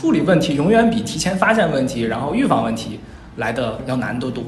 [0.00, 3.00] 处理问题永远比提前发现问题，然后预防问题
[3.36, 4.42] 来的要难得多。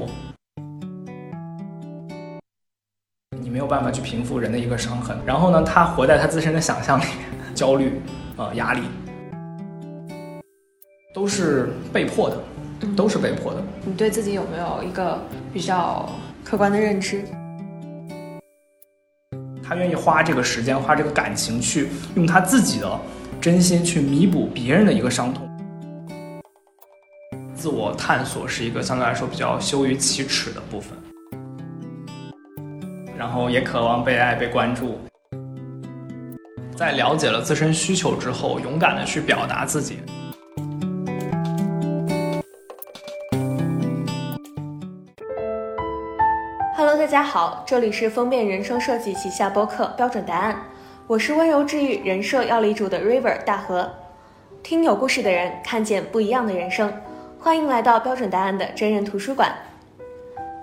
[3.39, 8.01] 你没有办法去平复人的一个伤痕，然后呢，他活在他自身的想象里面，焦虑，
[8.35, 8.81] 呃，压力，
[11.13, 12.37] 都是被迫的，
[12.95, 13.61] 都是被迫的。
[13.85, 15.19] 你对自己有没有一个
[15.53, 16.09] 比较
[16.43, 17.23] 客观的认知？
[19.63, 22.99] 他愿意花这个时间，花这个感情，去用他自己的
[23.39, 25.47] 真心去弥补别人的一个伤痛。
[27.63, 30.97] 自我探索是一个相对来说比较羞于启齿的部分，
[33.17, 34.99] 然后也渴望被爱、被关注。
[36.75, 39.99] 在了解了自身需求之后，勇敢的去表达自己。
[46.75, 50.61] Hello，大家好，这里是封面人生设计旗下播客标准答案，
[51.07, 53.89] 我是温柔治愈、人设要理主的 River 大河。
[54.61, 56.91] 听有故事的人，看见不一样的人生，
[57.43, 59.53] 欢迎来到标准答案的真人图书馆。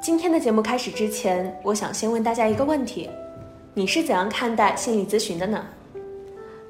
[0.00, 3.11] 今天的节目开始之前，我想先问大家一个问题：
[3.75, 5.62] 你是怎样看待心理咨询的呢？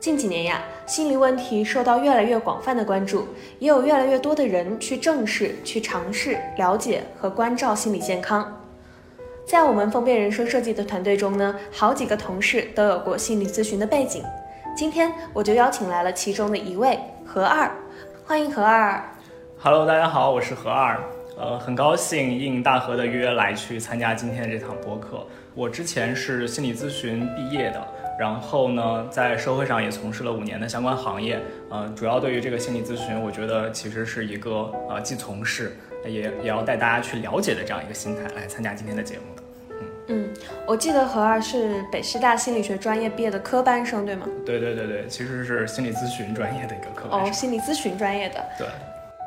[0.01, 3.25] 近几年呀，心理问题受到越来越广泛的关注，
[3.61, 8.61] 也有越来越多的人去正视、去尝试了解和关照心理健康。
[9.47, 14.25] 在我们封面人生设计的团队中呢，好几个同事都有过心理咨询的背景。
[14.77, 17.71] 今天我就邀请来了其中的一位何二，
[18.27, 19.01] 欢迎何二。
[19.63, 20.99] Hello，大家好，我是何二，
[21.37, 25.23] 呃，很高兴应大河的约来去参加今天的这场播客。
[25.55, 39.43] 我之前是心理咨询毕业的，然后呢，在社会上也从事了五年的相关行业，呃，主要对于这个心理咨询，我觉得其实是一个呃既从事也也要带大家去了解的这样一个心态来参加今天的节目的。
[40.07, 40.31] 嗯，
[40.67, 44.27] 我记得何二是北师大心理学专业毕业的科班生，对吗？
[44.47, 48.43] 对对对对，其实是心理咨询专业的一个科班生哦，心理咨询专业的。
[48.57, 48.67] 对。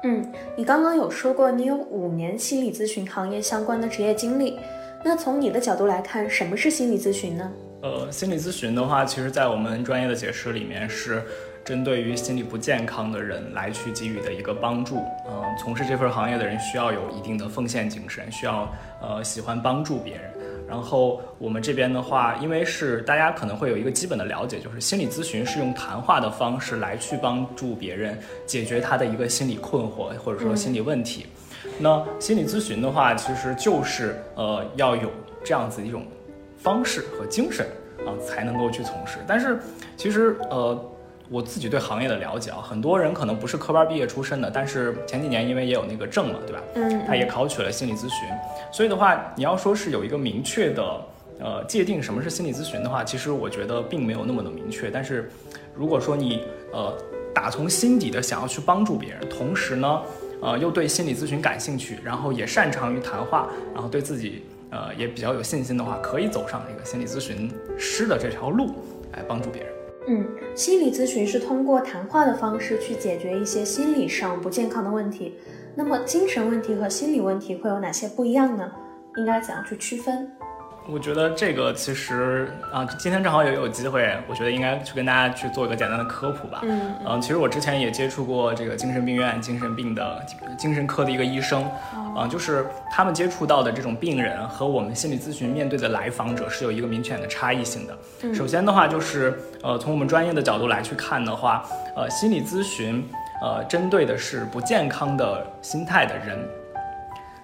[0.04, 0.22] 嗯，
[0.58, 4.60] 你刚刚有说过你有五年心理咨询行业相关的职业经历，
[5.04, 7.52] 那从你的角度来看，什么是心理咨询呢？
[7.82, 11.24] 呃，心理咨询的话，其实在我们专业的解释里面是
[11.64, 14.98] 针对于心理不健康的人来去给予的一个帮助。
[15.30, 18.70] 嗯、从事这份行业的人需要有一定的奉献精神，需要
[19.02, 20.24] 呃喜欢帮助别人。
[20.74, 28.18] 然后我们这边的话，因为是大家可能会有一个基本的了解，就是心理咨询是用谈话的方式来去帮助别人
[28.48, 31.28] 解决他的一个心理困惑或者说心理问题。
[31.78, 35.12] 那心理咨询的话，其实就是呃要有
[35.44, 36.08] 这样子一种
[36.58, 37.68] 方式和精神
[38.00, 39.20] 啊，才能够去从事。
[39.28, 39.60] 但是
[39.96, 40.90] 其实呃。
[41.34, 46.62] 我自己对行业的了解啊，很多人可能不是科班毕业出身的，但是前几年因为也有那个证嘛，对吧？
[46.76, 48.30] 嗯，他也考取了心理咨询，
[48.72, 50.84] 所以的话，你要说是有一个明确的
[51.40, 54.92] 呃界定什么是心理咨询的话，其实我觉得并没有那么的明确。
[54.92, 55.32] 但是
[55.74, 56.96] 如果说你呃
[57.34, 60.02] 打从心底的想要去帮助别人，同时呢
[60.40, 68.68] 呃又对心理咨询感兴趣，然后也擅长于谈话，然后对自己呃也比较有信心的话，可以走上这个心理咨询师的这条路
[69.14, 69.73] 来帮助别人。
[70.08, 75.36] 嗯，心理咨询是通过谈话的方式去解决一些心理上不健康的问题。
[75.76, 78.72] 那么，精神问题和心理问题会有哪些不一样呢？
[79.16, 80.30] 应该怎样去区分？
[80.86, 86.60] 我觉得这个其实啊，今天正好也有机会，我觉得应该去跟大家去做一个简单的科普吧。
[86.64, 90.22] 嗯嗯，其实我之前也接触过这个精神病院、精神病的
[90.58, 91.64] 精神科的一个医生，
[92.16, 98.34] 啊、就是他们接触到的这种病人和我们心理咨询面对的来访者是有一个明显的差异性的。
[98.34, 101.64] 首先的话，就是呃，从我们专业的角度来去看的话，
[101.96, 103.08] 呃，心理咨询
[103.42, 106.38] 呃针对的是不健康的心态的人。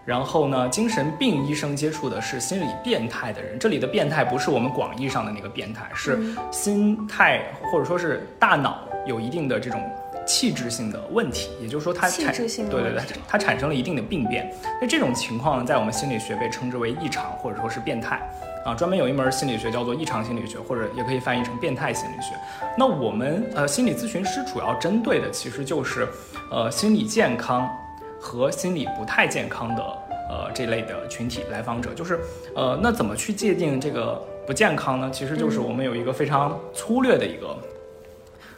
[0.10, 3.60] 然后呢，精神病医生接触的是心理变态的人。
[3.60, 9.80] 这里的变态不是我们广义上的那个变态，是心态或者说是大脑有一定的这种
[10.26, 14.52] 器质性的问题，也就是说它产气质性的对对对，它产生了一定的病变。
[14.82, 18.20] 那这种情况呢，在我们心理学被称之为异常或者说是变态。
[18.66, 22.34] 啊，专门有一门心理学叫做异常心理学，或者也可以翻译成变态心理学。
[22.76, 26.08] 那我们呃心理咨询师主要针对的其实就是
[26.52, 27.70] 呃心理健康
[28.20, 29.82] 和心理不太健康的
[30.30, 32.20] 呃这类的群体来访者，就是
[32.56, 35.10] 呃那怎么去界定这个不健康呢？
[35.12, 37.58] 其实就是我们有一个非常粗略的一个。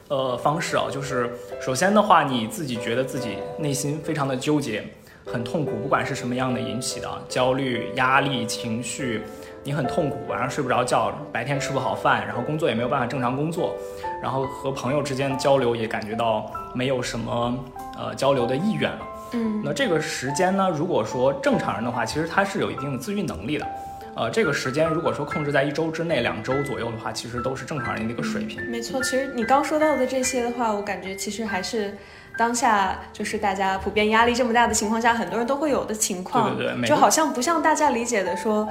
[0.09, 1.31] 呃，方式啊，就是
[1.61, 4.83] 首先的话，你自己觉得自己内心非常的纠结，
[5.25, 9.21] 很痛苦，不管是什么样的引起的啊焦虑、压力、情绪，
[9.63, 13.73] 你很痛苦，晚上睡不着觉，白天吃不好饭，然后工作也没有办法正常工作，
[14.21, 17.57] 然后和朋友之间交流也感觉到没有什么
[17.97, 18.99] 呃交流的意愿了。
[19.33, 23.67] 嗯那这个时间呢，如果说正常人的话，其实他是有一定的自愈能力的。
[24.13, 28.61] 呃，这个时间如果说控制在一周之内、两周左右的话，其实都是正常人的一个水平。
[28.69, 31.95] 没错，其实你刚说到的这些的话，我感觉其实还是
[32.37, 38.67] 当下就是大家普遍压力这么大的情况下，很多人都会有的情况，对对对，就好像不像大家理解的说，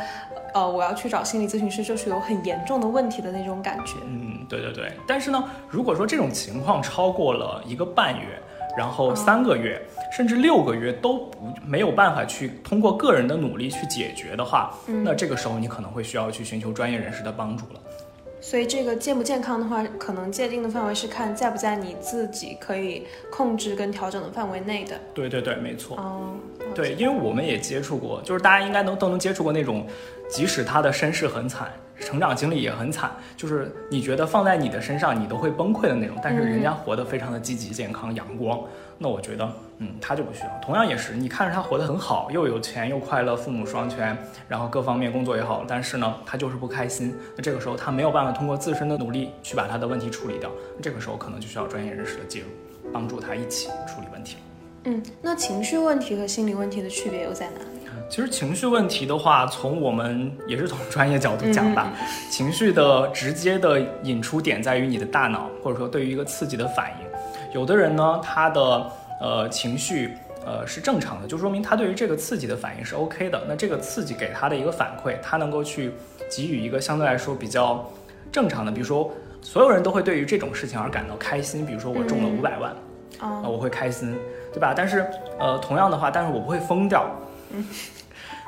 [0.53, 3.95] 呃，我要去找心理咨询师就是有很严重的问题的那种感觉。
[4.05, 4.93] 嗯，对对对。
[5.07, 8.39] 但是呢，如果说这种情况超过了一个半月，
[8.77, 9.81] 然后三个月，
[10.11, 14.75] 甚至六个月都不没有办法去通过个人的努力去解决的话，
[15.05, 17.81] 那这个时候你可能会需要去寻求专业人士的帮助了。
[18.43, 24.99] 所以这个健不健康的话，可能界定的范围是看在不在你自己可以控制跟调整的范围内的。
[25.13, 25.95] 对对对，没错。
[25.99, 26.33] 哦，
[26.75, 29.87] 对，因为我们也接触过，就是大家应该能都能接触过那种，
[30.31, 31.71] 即使他的身世很惨，
[32.01, 38.59] 成长经历也很惨，就是你觉得放在你的身上你都会崩溃的那种，但是人家活得非常的积极、健康、阳光。
[39.03, 40.61] 那我觉得，嗯，他就不需要。
[40.61, 44.17] 同样也是，你看着他活得很好，又有钱又快乐，父母双全，
[44.47, 47.15] 然后各方面工作也好，但是呢，他就是不开心。
[47.37, 50.51] 那这个时候他没有办法通过自身的努力去把他的问题处理掉，
[50.83, 52.47] 这个时候可能就需要专业人士的介入，
[52.93, 54.37] 帮助他一起处理问题。
[54.85, 57.70] 嗯，那情绪问题和心理问题的区别又在哪里？
[58.11, 61.93] 其实情绪问题的话，从我们也是从专业角度讲吧，
[62.29, 67.07] 情绪的直接的引出点在于你的大脑，或者说对于一个刺激的反应。
[67.55, 68.91] 有的人呢，他的
[69.21, 70.13] 呃情绪
[70.45, 73.41] 呃是正常的，就说明他对于这个刺激的反应是 OK 的。
[73.49, 75.93] 那这个刺激给他的一个反馈，他能够去
[76.29, 77.89] 给予一个相对来说比较
[78.33, 79.09] 正常的，比如说
[79.41, 82.75] 所有人都会对于这种事情而感到开心，比如说我中了五百万，
[83.21, 84.17] 啊我会开心，
[84.53, 84.75] 对吧？
[84.77, 85.07] 但是
[85.39, 87.09] 呃同样的话，但是我不会疯掉。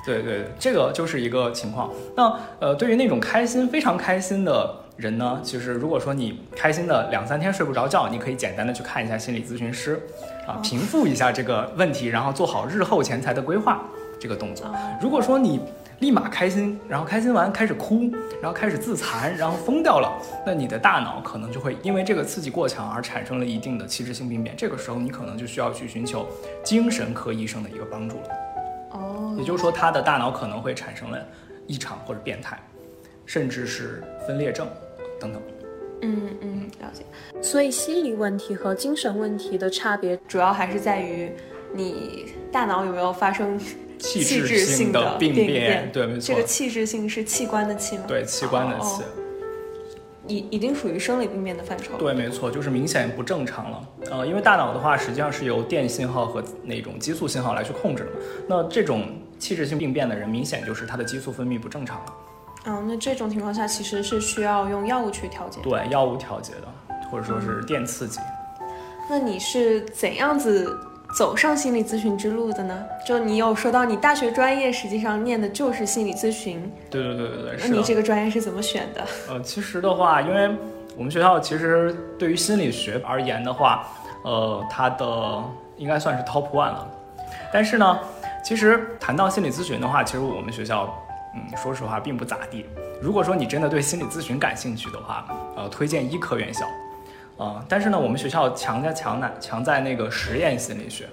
[0.05, 1.91] 对对，这个就是一个情况。
[2.17, 4.79] 那呃对于那种开心非常开心的。
[4.99, 9.99] 人呢，其实如果说你开心的两三天睡不着觉，你可以简单的去看一下心理咨询师，
[10.47, 13.83] 啊，平复一下这个问题，然后做好日后钱财的规划
[14.21, 14.67] 这个动作。
[15.01, 15.59] 如果说你
[16.01, 18.11] 立马开心，然后开心完开始哭，
[18.41, 20.13] 然后开始自残，然后疯掉了，
[20.47, 24.55] 那你的大脑可能就会因为这个刺激过强而产生了一定的器质性病变。
[24.57, 26.29] 这个时候你可能就需要去寻求
[26.63, 28.52] 精神科医生的一个帮助了。
[28.93, 31.19] 哦，也就是说他的大脑可能会产生了
[31.67, 32.59] 异常或者变态。
[33.25, 34.69] 甚至是分裂症，
[35.19, 35.41] 等等。
[36.03, 37.05] 嗯嗯，了解。
[37.41, 41.31] 所以心理问题和精神问题的差别，主要还是在于
[41.73, 43.57] 你大脑有没有发生
[43.97, 45.89] 器质性的病变。
[45.93, 46.35] 对，没错。
[46.35, 48.05] 这个器质性是器官的器吗？
[48.09, 49.03] 对，器官的器。
[50.29, 51.97] 已已经属于生理病变的范畴。
[51.99, 53.89] 对，没错，就是明显不正常了。
[54.11, 58.11] 呃，因为大脑的话，实际上是由电信号和那种激素信号来去控制的。
[58.49, 59.09] 那这种
[59.39, 62.13] 器质性病变的人，明显就是他的激素分泌不正常了。
[62.67, 65.61] 嗯，那这种情况下其实是需要用药物去调节。
[65.63, 66.69] 对，药物调节的，
[67.11, 68.21] 或者说是电刺激。
[69.11, 70.73] 那你是怎样子
[71.17, 72.85] 走上心理咨询之路的呢？
[73.07, 76.73] 就你有说到你大学专业实际上念的就是心理咨询。
[76.91, 77.57] 对对对对对。
[77.61, 79.05] 那你这个专业是怎么选的？
[79.29, 80.51] 呃，其实的话，因为
[80.97, 83.87] 我们学校其实对于心理学而言的话，
[84.25, 85.45] 呃，它的
[85.77, 86.91] 应该算是 top one 了。
[87.53, 87.99] 但是呢，
[88.43, 90.93] 其实谈到心理咨询的话，其实我们学校。
[91.35, 92.67] 嗯，说实话并不咋地。
[93.01, 95.25] 如果说你真的对心理咨询感兴趣的话，
[95.57, 96.67] 呃，推荐医科院校。
[97.43, 101.09] 呃，但是呢，我们学校强在强在强在那个实验心理学。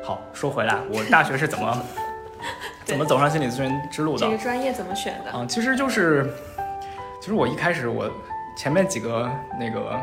[0.00, 1.84] 好，说回来，我大学是怎么
[2.86, 4.24] 怎么走上心理咨询之路的？
[4.24, 5.32] 这个专业怎么选的？
[5.32, 6.32] 啊，其实就是，
[7.20, 8.08] 其实我一开始我
[8.56, 10.00] 前面几个那个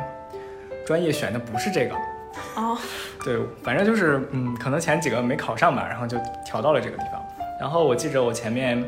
[0.85, 1.95] 专业选的不是这个。
[2.55, 2.77] 哦。
[3.23, 7.25] 对，反正就是嗯，可能前几个没考上吧，然后就调到了这个地方。
[7.57, 8.83] 然后我记着我前面。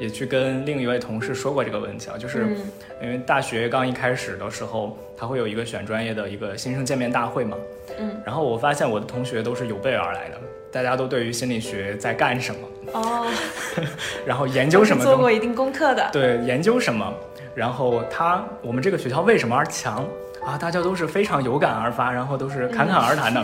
[0.00, 2.56] 也去跟另一位同事说过这个问题啊，就是
[3.02, 7.56] 因为大学刚一开始的时候，他会有一个选专业的一个新生见面大会嘛，
[7.98, 10.40] 嗯，然后我发现我的同学都是有备而来的，
[10.72, 12.60] 大家都对于心理学在干什么
[12.94, 13.26] 哦，
[14.24, 17.12] 然后研究什么，做过一定功课的，对，研究什么，
[17.54, 20.04] 然后他我们这个学校为什么而强？
[20.42, 20.56] 啊？
[20.56, 23.40] 大家都是非常有感而发，然后都是侃侃而谈的，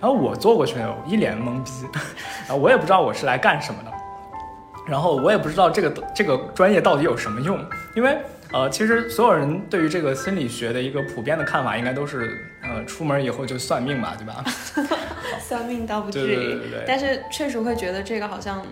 [0.00, 0.74] 然后我坐过去
[1.06, 1.70] 一脸懵逼，
[2.48, 3.92] 然 后我也不知道我是来干什么的。
[4.86, 7.58] 然后我也不知道这个这个专业到底有什么用，
[7.94, 8.18] 因为
[8.52, 14.44] 呃，其实所有人对于这个心理学的一个普遍的看法，应该都是呃，出门以后就算命吧，对吧？
[15.40, 18.62] 算命倒不至于，但是确实会觉得这个好像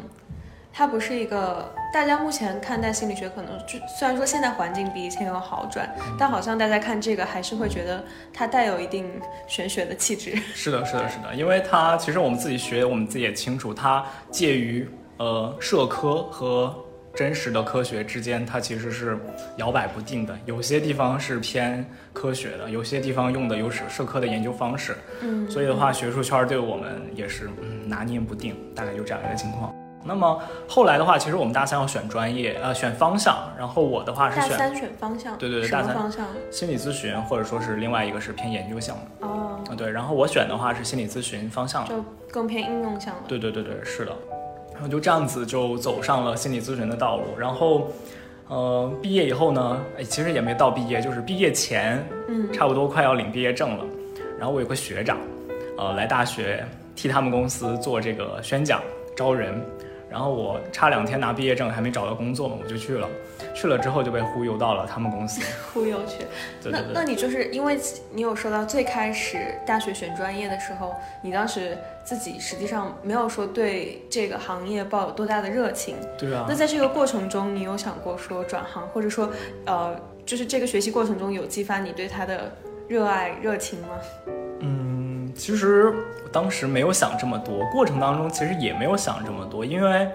[0.72, 5.88] 它不是一个大家目前看待心理学可能就虽然说现在环境比以前有好转，
[6.18, 9.10] 但好像大家看这个还是会觉得它带有一定
[9.46, 10.36] 玄学的气质。
[10.54, 14.86] 是的，是的，是的，因为它其实我们自己学，我们自己也清楚，它介于。
[15.20, 16.74] 呃，社科和
[17.14, 19.18] 真实的科学之间，它其实是
[19.56, 20.34] 摇摆不定的。
[20.46, 21.84] 有些地方是偏
[22.14, 24.96] 科学的，有些地方用的有是社科的研究方式。
[25.20, 29.74] 嗯，所以的话，学术圈对我们也是嗯拿捏不定，大概就这样一个情况。
[30.02, 33.36] 那么后来的话，其实我们大三要选专业，呃，选方向。
[33.58, 36.26] 然后我的话是选大三选方向，对对对大三方向？
[36.50, 39.26] 心理咨询，或者说是另外一个是偏研究项的。
[39.26, 39.90] 哦，啊，对。
[39.90, 41.86] 然后我选的话是心理咨询方向。
[41.86, 43.22] 就更偏应用向了。
[43.28, 44.16] 对对对对，是的。
[44.80, 47.24] 然后就这样子就走上了心理咨询的道路。
[47.38, 47.92] 然后，
[48.48, 53.84] 呃，毕业以后呢，哎，其实也没到毕业，就是毕业前，嗯，差不多快要领毕业证了。
[54.38, 55.18] 然后我有个学长，
[55.76, 56.64] 呃，来大学
[56.96, 58.80] 替他们公司做这个宣讲
[59.14, 59.52] 招人。
[60.08, 63.06] 然后我差两天拿毕业证，还没找到工作嘛，我就去了。
[63.54, 65.40] 去了之后就被忽悠到了他们公司。
[65.74, 66.24] 忽悠去。
[66.62, 66.92] 对对对。
[66.92, 67.78] 那那你就是因为
[68.12, 75.96] 你有说到最开始大学选专业的时候，你当时自己实际上没有说对这个行业抱有多大的热情。
[76.16, 76.54] 对啊那。
[76.54, 79.30] 在这个过程中，你有想过说转行，或者说
[79.64, 82.52] 呃，就是这个学习过程中有激发你对它的
[82.86, 83.88] 热爱热情吗？
[84.60, 90.06] 嗯，其实我当时没有想这么多，过程当中其实也没有想这么多，因为，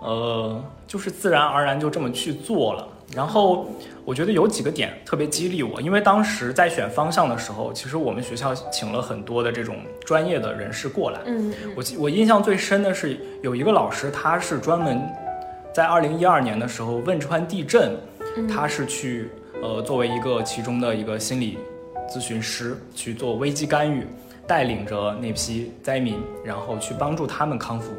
[0.00, 2.86] 呃，就是自然而然就这么去做了。
[3.14, 3.66] 然后
[4.04, 11.20] 我觉得有几个点特别激励我，因为当时在选方向的时候，其实我们学校请了很多的这种专业的人士过来。
[11.24, 15.00] 嗯嗯我记我印象最深的是有一个老师，他是专门
[15.72, 17.96] 在二零一二年的时候汶川地震，
[18.46, 19.30] 他是去
[19.62, 21.58] 呃作为一个其中的一个心理
[22.10, 24.06] 咨询师去做危机干预，
[24.46, 27.90] 带领着那批灾民，然后去帮助他们康复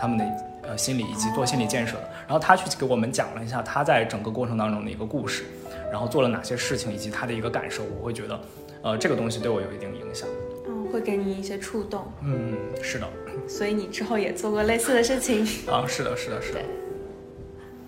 [0.00, 0.24] 他们的
[0.68, 2.08] 呃心理以及做心理建设的。
[2.26, 5.44] 然后他去给我们讲了一下他在整个过程当中的一个故事，
[5.90, 8.40] 然后做了哪些事情以及他的一个感受，我会觉得
[8.82, 10.28] 呃这个东西对我有一定影响。
[10.66, 13.06] 嗯，会给你一些触动，嗯，是的，
[13.46, 15.46] 所以你之后也做过类似的事情。
[15.70, 16.60] 啊，是的，是的，是的。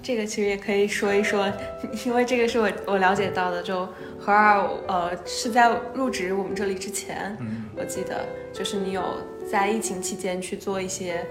[0.02, 1.50] 这个其实也可以说一说，
[2.06, 3.85] 因为这个是我我了解到的，就
[4.21, 9.02] 何二呃是在入职我们这里之前，嗯我记得就是你有
[9.50, 11.26] 在疫情期间去做一些，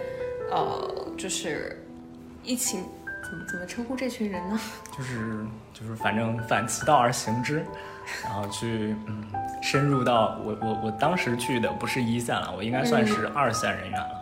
[0.51, 1.83] 呃，就是
[2.43, 2.83] 疫情
[3.23, 4.59] 怎么怎么称呼这群人呢？
[4.95, 7.65] 就是就是反正反其道而行之，
[8.23, 9.23] 然后去嗯
[9.61, 14.21] 深入到我我我当时去的不是一线了，我应该算是二线人员了。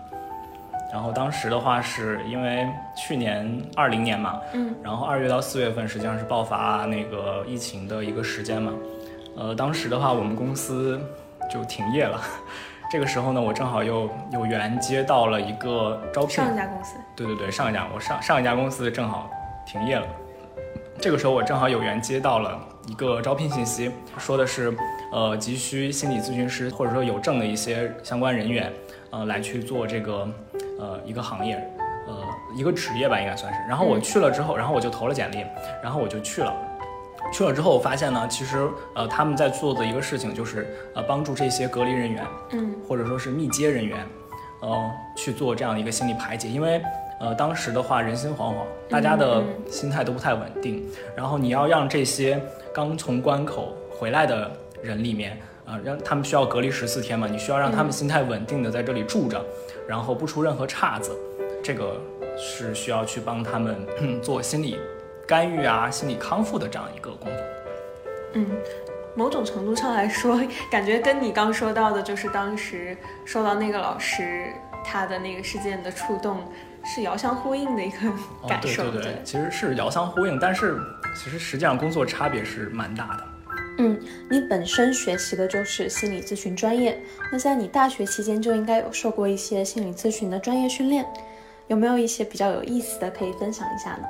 [0.91, 8.71] 然后当时的话是因为去年二零年嘛，嗯，然后二月到四月份实际上是爆发那个疫情的一个时间嘛，
[9.35, 11.01] 呃，当时的话我们公司
[11.51, 12.21] 就停业了。
[12.93, 19.27] 这个时候呢，我正好又有缘接到了一个招聘，上一家公司，对对对，上一家我上上一家公司正好
[19.65, 20.05] 停业了，
[21.01, 24.71] 这个时候我正好有缘接到了一个招聘信息，说的是，
[25.11, 28.71] 呃，急需心理咨询师或者说有证的一些相关人员，
[29.09, 30.29] 呃，来去做这个，
[30.79, 31.55] 呃，一个行业，
[32.07, 32.23] 呃，
[32.55, 33.59] 一个职业吧，应该算是。
[33.67, 35.43] 然后我去了之后，然后我就投了简历，
[35.81, 36.53] 然后我就去了。
[37.31, 44.05] 去了之后，我发现呢，其实呃他们在做的一个事情就是呃帮助这些隔离人员，嗯或者说是密接人员，
[44.61, 46.81] 呃去做这样的一个心理排解，因为
[47.19, 52.39] 呃当时的话人心惶惶，大家的嗯心态都不太稳定，然后你要让这些
[52.73, 54.51] 刚从关口回来的
[54.81, 59.43] 人里面，呃让他们需要隔离十四天嘛，你需要让他们心态稳定的在这里住着，
[59.87, 61.11] 然后不出任何岔子，
[61.63, 61.99] 这个
[62.37, 63.75] 是需要去帮他们
[64.21, 64.77] 做心理
[65.27, 67.43] 干预啊、心理康复的这样一个工作。
[68.33, 68.47] 嗯，
[69.15, 74.51] 某种程度上来说， 感觉跟你刚说到的，就是当时受到那个老师
[74.83, 76.39] 他的那个事件的触动，
[76.83, 78.09] 是遥相呼应的一个
[78.41, 78.89] 哦感，受。
[78.91, 80.77] 对对对，其实是遥相呼应，但是
[81.15, 83.23] 其实实际上工作差别是蛮大的。
[83.79, 83.99] 嗯，
[84.29, 86.99] 你本身学习的就是心理咨询专业，
[87.31, 91.05] 那在你大学期间就应该有受过一些心理咨询的专业训练，
[91.67, 94.03] 有没有一些比较有意思的可以分享一下呢？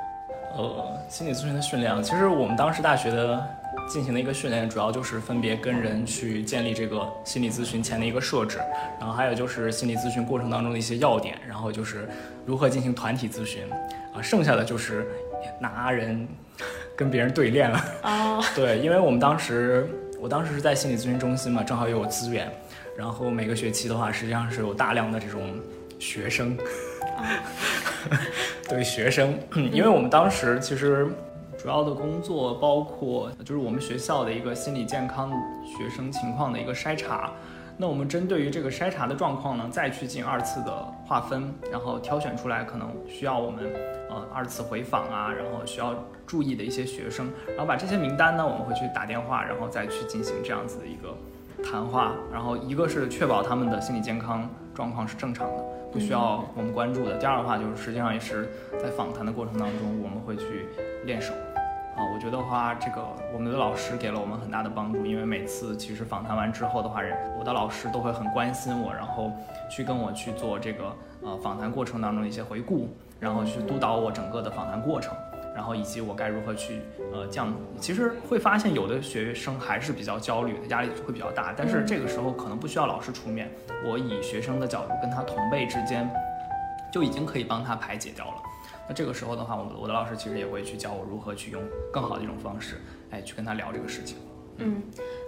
[0.56, 3.44] 呃，心理咨询的训练啊，其实我们当时大学的
[3.88, 8.58] 进行的一个训练，主要就是分别跟人去建立这个心理咨询前的一个设置，
[8.98, 12.08] 然后还有就是心理咨询过程当中的一些要点，然后就是
[12.46, 13.62] 如何进行团体咨询，
[14.14, 15.06] 啊，剩下的就是
[15.58, 16.26] 拿人
[16.96, 17.84] 跟别人对练了。
[18.02, 19.88] 哦， 对，因为我们当时，
[20.20, 22.48] 我当时是在心理咨询中心嘛，正好又有资源，
[22.96, 25.42] 然后每个学期的话，实际上是有大量的这种
[25.98, 26.56] 学生，
[28.68, 29.38] 对学生，
[29.72, 31.06] 因为我们当时其实
[31.58, 35.30] 主要的工作包括就是我们学校的一个心理健康
[35.64, 37.30] 学生情况的一个筛查。
[37.76, 40.72] 那我们针对于这个筛查的状况呢，再去进二次的
[41.04, 43.64] 划分，然后挑选出来可能需要我们
[44.08, 45.92] 呃二次回访啊，然后需要
[46.24, 51.12] 注意的一些学生，然后把这些名单呢，我们会去打电话，然后再去进行这样子的一个
[51.68, 57.16] 谈话，然后一个是确保他们的心理健康状况是正常的，不需要我们关注的。
[57.18, 58.50] 第二的话就是实际上也是
[58.82, 60.66] 在访谈的过程当中，我们会去
[61.04, 61.32] 练手。
[61.94, 63.00] 啊，我觉得话，这个
[63.32, 69.30] 我们的老师给了我们很大的帮助，因为每次其实访谈完之后的话，人我的老师都会很关心我，然后
[69.70, 72.88] 去跟我去做这个呃访谈过程当中的一些回顾，
[73.20, 75.14] 然后去督导我整个的访谈过程，
[75.54, 76.80] 然后以及我该如何去
[77.12, 77.54] 呃降。
[77.80, 83.50] 其实会发现有的学生还是比较焦虑，压力会比较大，但是这个时候可能不需要老师出面，
[83.84, 86.10] 我以学生的角度跟他同辈之间
[86.92, 88.34] 就已经可以帮他排解掉了。
[88.86, 92.80] 那这个时候的话，我我的老师其实也会去教我如何去用更好的一种方式，
[93.10, 94.18] 哎，去跟他聊这个事情。
[94.58, 94.82] 嗯，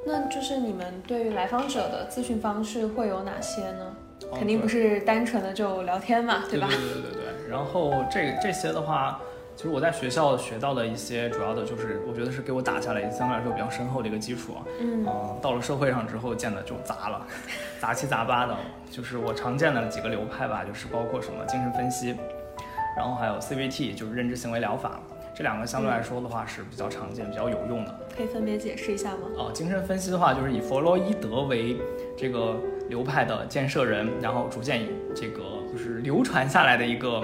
[0.07, 3.97] 那就是你们对于来访者的咨询方式会有哪些呢？
[4.35, 6.69] 肯定不是单纯的就聊天嘛，对吧？
[6.69, 7.51] 对对对对。
[7.51, 9.21] 然后这这些的话，
[9.57, 14.61] 其实我在学校学到的一些主要的就是，我觉得是给我打下来相对来说比较深厚的一个基础啊。
[14.81, 15.05] 嗯。
[15.41, 17.27] 到了社会上之后，见的就杂了，
[17.81, 18.55] 杂七杂八的。
[18.91, 22.15] 就是我常见的几个流派吧，就是包括什么精神分析，
[22.97, 25.01] 然后还有 CBT，就是认知行为疗法。
[25.35, 27.95] 这两个相对来说的话是比较常见、比较有用的。
[28.15, 29.29] 可以分别解释一下吗？
[29.37, 31.79] 哦，精神分析的话，就是以弗洛伊德为
[32.15, 32.55] 这个。
[32.89, 37.21] 流派的建设人，然后逐渐这个就是流传下来的一个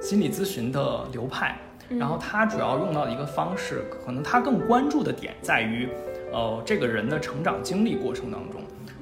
[0.00, 5.88] 心理咨询的流派，然后他主要用到的一个方式，可能他更关注的点在于，
[6.32, 8.60] 呃，这个人的成长经历过程当中，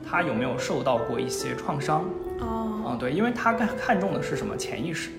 [0.09, 2.05] 他有没有受到过一些创伤？
[2.41, 5.11] 哦，嗯，对，因为他看看重的是什么潜意识？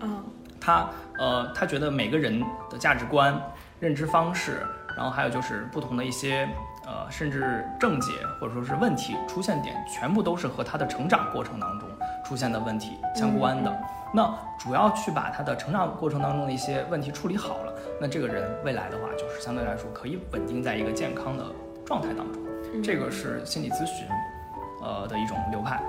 [0.00, 0.22] 嗯，
[0.60, 3.40] 他呃，他觉得每个人的价值观、
[3.78, 4.60] 认知方式，
[4.96, 6.48] 然后还有就是不同的一些。
[6.86, 8.10] 呃，甚至症结
[8.40, 11.88] 或者说是问题出现点，全部都是和他的成长过程当中
[12.24, 13.80] 出现的问题相关的。
[14.12, 21.44] 那主要去把他的成长过程当中的一些问题处理好了，那这个人未来的话，就是相对来说可以稳定在一个健康的
[21.84, 22.42] 状态当中。
[22.82, 24.06] 这个是心理咨询，
[24.82, 25.80] 呃的一种流派。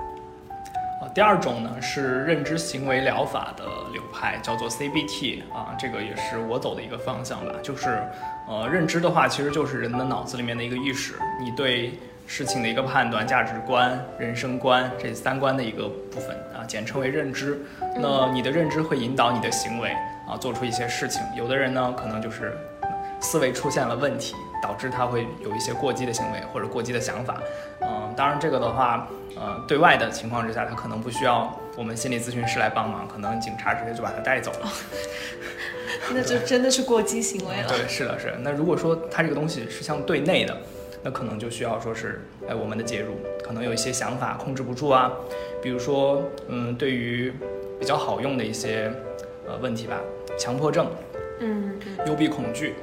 [1.00, 8.02] 呃，第二种呢是认知行为疗法的流派，叫做 CBT 啊，这个也是我走的一个方向吧，就是。
[8.48, 11.96] 呃，认知的话，其实就是人的脑子里面的一个意识，你对
[12.34, 17.60] 事情的一个判断、价值观、人生观这三观的一个部分啊，简称为认知。
[18.00, 19.90] 那你的认知会引导你的行为
[20.26, 21.20] 啊，做出一些事情。
[21.36, 22.56] 有的人呢，可能就是
[23.20, 27.36] 思维出现了问题，导致他会有一些过激的行为或者过激的想法。
[27.82, 34.72] 嗯，当然这个的话，呃，对外的情况之下，他可能不需要我们心理咨询师来帮忙，可能警察直接就把他带走了。
[36.14, 37.68] 那就真的是过激行为了。
[37.68, 38.38] 对，是的，是的。
[38.38, 40.56] 那如果说他这个东西是向对内的，
[41.02, 45.10] 那可能就需要说是，哎，我们的介入，可能有一些想法控制不住啊，
[45.60, 47.32] 比如说，嗯，对于
[47.80, 48.92] 比较好用的一些
[49.46, 49.96] 呃问题吧，
[50.38, 50.86] 强迫症，
[51.40, 52.74] 嗯，幽闭恐惧，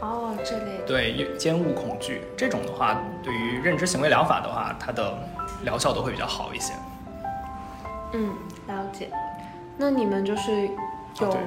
[0.00, 0.80] 哦，这类。
[0.86, 5.16] 对，奸恶恐惧这种的话，对于认知行为疗法的话，它的
[5.64, 6.74] 疗效都会比较好一些。
[8.12, 8.34] 嗯，
[8.68, 9.08] 了解。
[9.78, 10.68] 那你们就是
[11.20, 11.38] 有。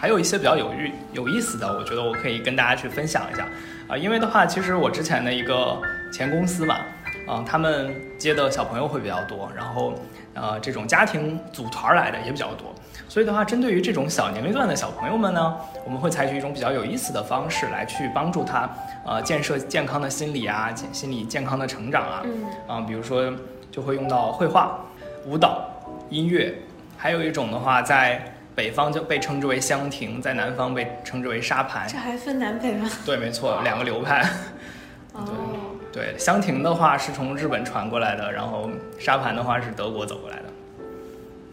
[0.00, 3.46] 还有一些比较有意有意思的，我觉得我可以跟大家去分享一下
[3.86, 5.78] 啊，因为的话，其实我之前的一个
[6.10, 6.76] 前公司嘛，
[7.28, 9.92] 啊，他们接的小朋友会比较多，然后
[10.32, 12.74] 呃，这种家庭组团来的也比较多，
[13.10, 18.66] 所以的话，针对于这种小年龄段的小朋友们呢，我们会采取一种比较有意思的方式来去帮助他，
[19.04, 23.30] 呃，建设健康的心理啊，心理健康的成长啊，嗯，啊，比如说
[23.70, 24.80] 就会用到绘画、
[25.26, 25.62] 舞蹈、
[26.08, 26.54] 音乐，
[26.96, 28.32] 还有一种的话在。
[28.60, 31.88] 北方就被称之为香亭，在南方被称之为沙盘。
[31.88, 32.86] 这还分南北吗？
[33.06, 34.22] 对，没错，两个流派。
[35.14, 35.24] 哦。
[35.90, 38.68] 对，香亭的话是从日本传过来的，然后
[38.98, 40.42] 沙盘的话是德国走过来的。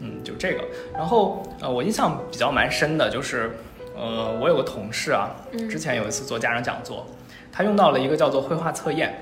[0.00, 0.62] 嗯，就这个。
[0.92, 3.56] 然后呃，我印象比较蛮深的，就是
[3.96, 5.30] 呃，我有个同事啊，
[5.70, 7.06] 之前有一次做家长讲座，
[7.50, 9.14] 他用到了一个叫做绘画测验。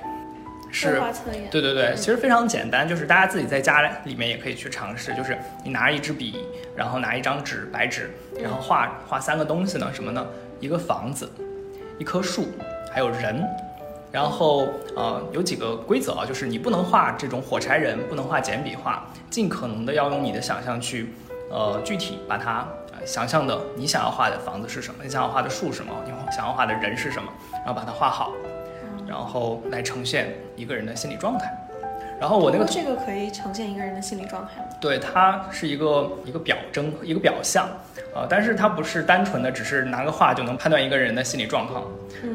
[0.71, 1.01] 是，
[1.51, 6.45] 对对对，其实非常简单，就是大家自己在家里面也可以去尝试，就是你拿一支笔，
[6.77, 8.11] 然后拿一张纸，白纸，
[8.43, 10.27] 然后画画三个东西呢，什么呢？
[10.61, 11.31] 一个房子，
[11.99, 12.49] 一棵树，
[12.93, 13.43] 还有人。
[14.13, 21.13] 然后呃，有几个规则啊，就是你不能画这种火柴人，不能画简笔画，尽可能的要用你的想象去，
[21.51, 22.67] 呃，具体把它
[23.05, 28.33] 想象的你想要画的房子是什么，你想要画的树是什么，你想要画的人是什么，然后把它画好。
[29.07, 31.51] 然后来呈现一个人的心理状态，
[32.21, 34.69] 然后我那个这个可以呈现一个人的心理状态吗？
[34.81, 37.69] 对，它是一个一个表征，一个表象，
[38.15, 41.85] 啊，但是它不是单纯的只是拿个画就能判断一个人的心理状况，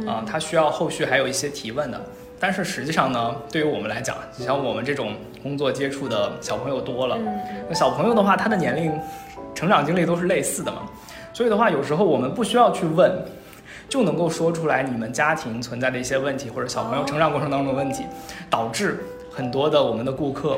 [0.08, 2.00] 啊，它需要后续还有一些提问的。
[2.40, 7.18] 但是实际上呢，对于我们来讲，像我们这种工作接触的小朋友多了，
[7.68, 8.92] 那小朋友的话，他的年龄、
[9.54, 10.84] 成长经历都是类似的嘛，
[11.34, 13.24] 所以的话，有时候我们不需要去问。
[13.92, 18.06] 就能够说出来你们家庭存在的一些问题，或者小朋友成长过程当中的问题，
[18.50, 20.58] 导致很多的我们的顾客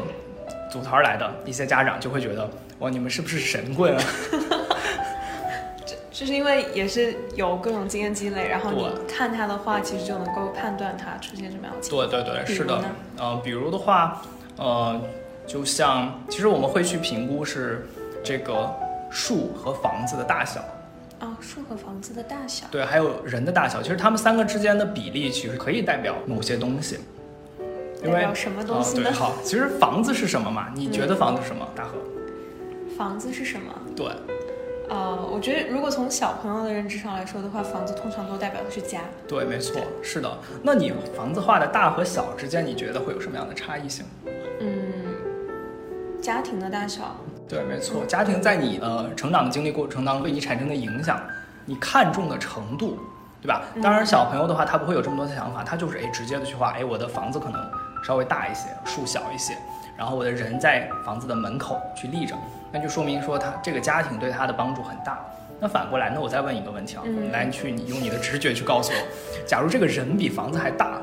[0.71, 4.03] 组团来的一些家长就会觉得，哇，你们是不是神棍啊？
[5.83, 12.07] 这这是因为也是有各种经验积累，然后你看他的话，其实就能够判断他出现什么样的情况。
[12.07, 12.83] 对对对，是的，
[13.17, 14.21] 呃，比如的话，
[14.57, 15.01] 呃，
[15.47, 17.87] 就像其实我们会去评估是
[18.23, 18.71] 这个。
[19.15, 20.59] 树和房子的大小。
[21.23, 22.67] 哦，树和房子的大小。
[22.69, 26.99] 对，还有人的大小，其实它们三个之间的比例其实可以代表某些东西。
[28.03, 30.67] 因为代表什么东西呢好，其实房子是什么嘛？
[30.75, 31.65] 你觉得房子是什么？
[31.73, 31.93] 大河？
[32.97, 33.73] 房子是什么？
[33.95, 34.07] 对，
[34.89, 38.99] 呃，我觉得如果从小朋友的认知上来说的话，房子通常都代表的是家。
[39.25, 40.29] 对，没错，是的。
[40.61, 44.05] 那你房子画的大和小之间，你觉得会有什么样的差异性？
[44.59, 44.69] 嗯，
[46.21, 47.15] 家庭的大小。
[47.53, 51.21] 对，没错，家庭在你呃成长的经历过程当中对你产生的影响，
[51.65, 52.97] 你看重的程度，
[53.41, 53.61] 对吧？
[53.81, 57.61] 当然，小朋友的话，他不会有这么多的想法，他就是哎直接的去画，哎，我的房子可能
[58.03, 59.55] 稍微大一些，树小一些，
[59.97, 62.35] 然后我的人在房子的门口去立着，
[62.71, 65.19] 那就说明说他这个家庭对他的帮助很大。
[65.59, 70.99] 那反过来，那我再问一个问题啊，嗯来，你去你用你的直觉去告诉我，假如这个人比房子还大，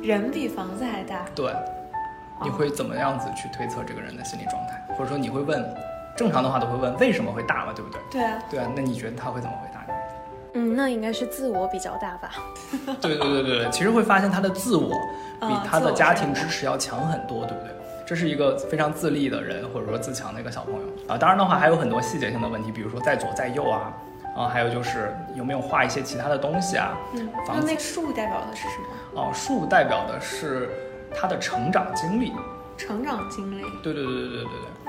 [0.00, 1.24] 人比房子还大。
[1.34, 1.52] 对，
[2.42, 4.80] 你会怎么样子去推测这个人的心理状态？
[4.96, 5.64] 或者说你会问，
[6.16, 8.00] 正常的话都会问为什么会大嘛，对不对？
[8.10, 8.38] 对啊。
[8.50, 9.92] 对啊，那你觉得他会怎么回答你？
[10.56, 12.30] 嗯，那应该是自我比较大吧。
[13.00, 14.88] 对对对对对，其实会发现他的自我
[15.40, 17.74] 比嗯他的家庭支持要强很多，对不对？
[18.06, 21.16] 这是一个非常自立的人，或者说自强的一个小朋友啊。
[21.16, 23.92] 当然的话，还有很多细节性的问题，比如说在左在右啊，
[24.36, 26.96] 啊，还有就是有没有画一些其他的东西啊？
[27.14, 28.76] 嗯，房那树代表的是什
[29.14, 29.20] 么？
[29.22, 30.68] 哦，树代表的是
[31.18, 32.32] 他的成长经历。
[32.76, 33.62] 成长经历。
[33.82, 34.83] 对对对对对对对，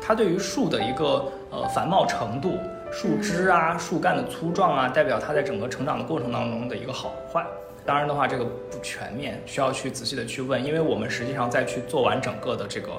[0.00, 2.58] 它对于树的一个呃繁茂程度、
[2.90, 7.44] 树枝啊、树干的粗壮啊，代表它在整个成长的过程当中的一个好坏。
[7.86, 12.92] 当然的话，这个不全面，需要去仔细的去问，因为我们实际上再去做完整个的这个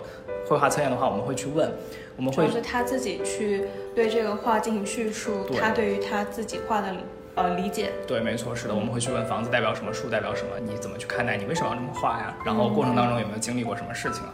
[0.47, 1.71] 绘画测验的话，我们会去问，
[2.17, 6.93] 我们会就是他自己去对这个画进行叙述，对他对于他自己画的
[7.35, 7.91] 呃理解。
[8.07, 12.35] 对，没错，是的，我们会去问房子代表什么，树代表什么，你怎么去看待，你为什么要这么画呀？
[12.43, 14.33] 然后过程当中有没有经历过什么事情啊？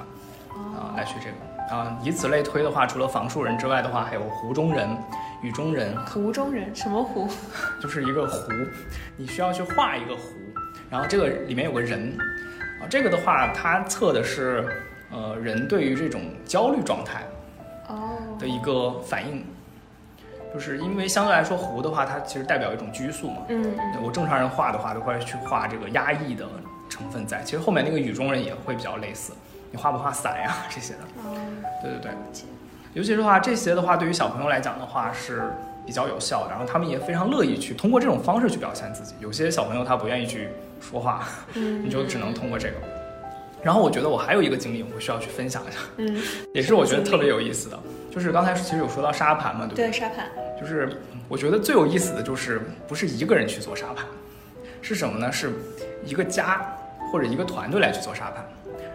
[0.55, 1.35] 啊，来去这个
[1.69, 4.89] 啊，以此类推的话，除了房树人之外的话，还有湖中人、
[5.41, 7.27] 雨中人，湖中人什么湖？
[7.81, 8.51] 就是一个湖，
[9.17, 10.21] 你需要去画一个湖，
[10.89, 12.17] 然后这个里面有个人，
[12.81, 14.65] 啊，这个的话，它测的是
[15.11, 17.23] 呃人对于这种焦虑状态
[17.89, 19.43] 哦，的一个反应，
[20.53, 23.41] 就是因为相对来说湖的话，它其实代表一种拘束嘛。
[23.49, 26.45] 嗯嗯我正常人画的话，都会去画这个压抑的
[26.87, 27.41] 成分在。
[27.43, 29.33] 其实后面那个雨中人也会比较类似，
[29.71, 30.99] 你画不画伞呀这些的。
[31.23, 31.35] 哦，
[31.81, 32.11] 对对对，
[32.93, 35.43] 尤其是的话，这些的话对于小朋友来讲的话是
[35.85, 39.13] 比较有效的，然后他们也非常乐意去通过这种方式去表现自己。
[39.19, 40.49] 有些小朋友他不愿意去
[40.81, 42.75] 说话，嗯，你就只能通过这个。
[43.63, 46.21] 然后我觉得我还有一个经历，我需要去分享一下，嗯，
[46.53, 47.77] 也是我觉得特别有意思的，
[48.11, 49.87] 就是刚才其实有说到沙盘嘛，对不对？
[49.87, 50.27] 对沙盘，
[50.59, 54.05] 就是我觉得最有意思的就是不是一个人去做沙盘，
[54.81, 55.31] 是什么呢？
[55.31, 55.51] 是
[56.05, 56.75] 一个家
[57.11, 58.45] 或者一个团队来去做沙盘。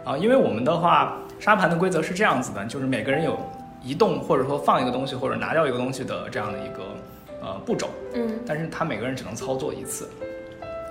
[0.05, 3.39] 啊，因为我们的话，沙盘的规则是这样子的，就是每个人有
[3.83, 6.83] 移动或者说放一个东西或者拿掉一个东西的这样的一个
[7.41, 10.09] 呃步骤，嗯但是他每个人只能操作一次。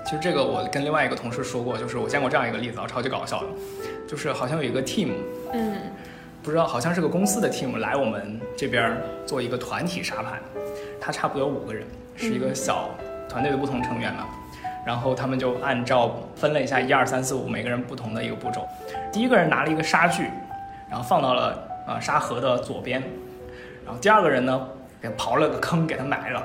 [0.03, 3.47] 其实这个我跟另外一个同事说过，就是我见过这样一个例子啊，超级搞笑的，
[4.07, 5.09] 就是好像有一个 team，
[5.53, 5.77] 嗯
[6.41, 8.97] 不知道好像是个公司的 team 来我们这边
[9.27, 10.41] 做一个团体沙盘，
[10.99, 12.89] 他差不多有五个人，是一个小
[13.29, 14.25] 团队的不同成员嘛。
[14.85, 18.67] 然后他们就按照分了一下一二三四五每个人不同的一个步骤。
[19.11, 20.29] 第一个人拿了一个沙具，
[20.89, 23.01] 然后放到了呃沙盒的左边，
[23.85, 24.67] 然后第二个人呢
[25.01, 26.43] 给刨了个坑给他埋了，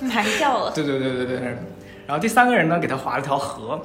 [0.00, 0.72] 埋掉了。
[0.74, 1.38] 对对对对对。
[2.06, 3.80] 然后第三个人呢给他划了条河，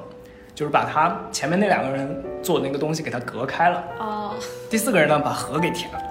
[0.55, 3.83] 就是把他前面那两个人做的那个东西给他隔开了。
[3.99, 4.33] 哦，
[4.69, 6.01] 第四个人呢，把河给填了。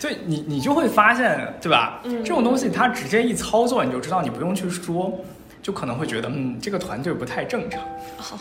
[0.00, 2.00] 所以你你就会发现，对吧？
[2.02, 5.12] 嗯这种东西它直接一操作，你就知道，你不用去说，
[5.62, 7.80] 就可能会觉得，嗯，这个团队不太正常。
[7.82, 8.40] 哦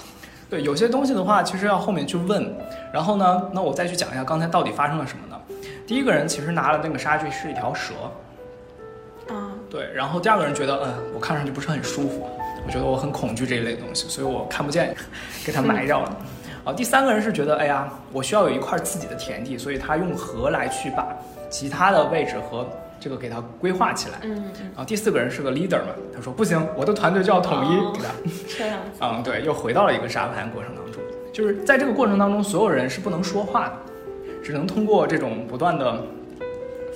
[0.50, 2.52] 对，有些东西的话，其实要后面去问。
[2.92, 5.40] 然后呢，那我再去讲一下刚才到底发生了什么呢？
[5.86, 7.94] 第一个人其实拿了那个沙具是一条蛇，
[9.28, 12.28] 啊，对，然后第二个人觉得，嗯，我看上去不是很舒服，
[12.66, 14.96] 我觉得我很恐惧这一类东西，所以我看不见，
[15.46, 16.18] 给他埋掉了。
[16.66, 21.16] 啊，第三个人是觉得，哎呀，我需要有一块自己的田地，所以他用河来去把
[21.50, 22.68] 其他的位置和
[23.00, 24.20] 这个给它规划起来。
[24.24, 28.10] 嗯嗯，然后第四个人是个 leader 嘛，他说不行，我的团队就要统一，哦给他。
[28.58, 29.00] 这样子。
[29.02, 31.02] 嗯，对，又回到了一个沙盘过程当中，
[31.34, 33.74] 就是在这个过程当中，所有人是不能说话的，
[34.44, 36.02] 只能通过这种不断的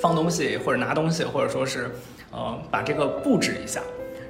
[0.01, 1.89] 放东西或者拿东西，或者说是
[2.31, 3.81] 呃把这个布置一下。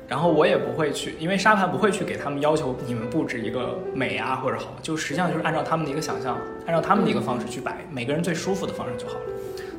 [0.05, 9.19] 然后我也不会去，因为沙盘不会去给他们要求你们布置一个美啊或者好，就实际上就是按照他们的一个想象，按照他们的一个方式去摆，每个人最舒服的方式就好了。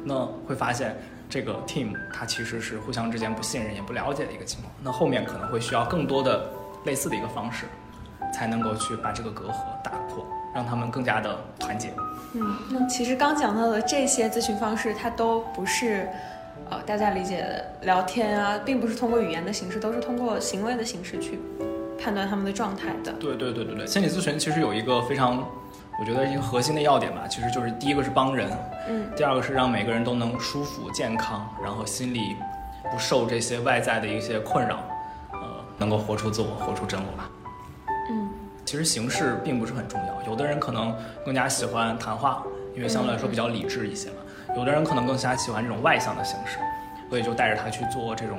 [0.05, 0.97] 那会发现
[1.29, 4.73] 这个 team 它其实是互相之间不信任也不了解的一个情况。
[4.83, 6.49] 那后面可能会需要更多的
[6.85, 7.67] 类似的一个方式，
[8.33, 11.89] 才能够去把这个隔阂打破，让他们更加的团结。
[12.35, 16.09] 嗯，那其实刚讲到的这些咨询方式，它都不是，
[16.69, 21.39] 呃，大家理解的聊天啊，并不是通过语言的形式，都是通过行为的形式去
[21.99, 23.13] 判断他们的状态的。
[23.15, 25.49] 对对对对对，心理咨询其实有一个非常，
[26.01, 28.51] 我觉得一个核心的要点吧，其实就是第一个是帮人，
[28.89, 32.37] 嗯，第二个是让每个人都能舒服健康，然后心里
[32.91, 34.81] 不受这些外在的一些困扰，
[35.33, 35.41] 呃，
[35.79, 37.31] 能够活出自我，活出真我吧。
[38.11, 38.29] 嗯，
[38.65, 42.43] 其实形式并不是很重要，有的人可能更加喜欢谈话，
[42.75, 44.17] 因为相对来说比较理智一些嘛。
[44.57, 46.59] 有的人可能更加喜欢这种外向的形式，
[47.09, 48.39] 所以就带着他去做这种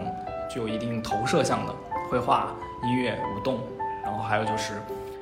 [0.50, 1.74] 具有一定投射性的
[2.10, 3.60] 绘画、音乐、舞动，
[4.04, 4.74] 然后还有就是，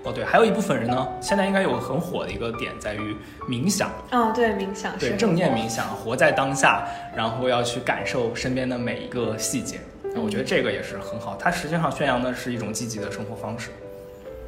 [0.04, 3.16] 哦对，还有一部分人呢，现在应该有很火的一个点在于
[3.50, 6.86] 冥想，哦，对，冥想是对正念冥想，活在当下，
[7.16, 9.80] 然后要去感受身边的每一个细节。
[10.14, 13.70] 那我觉得这个也是很好，它实际上宣扬的是一种积极的生活方式。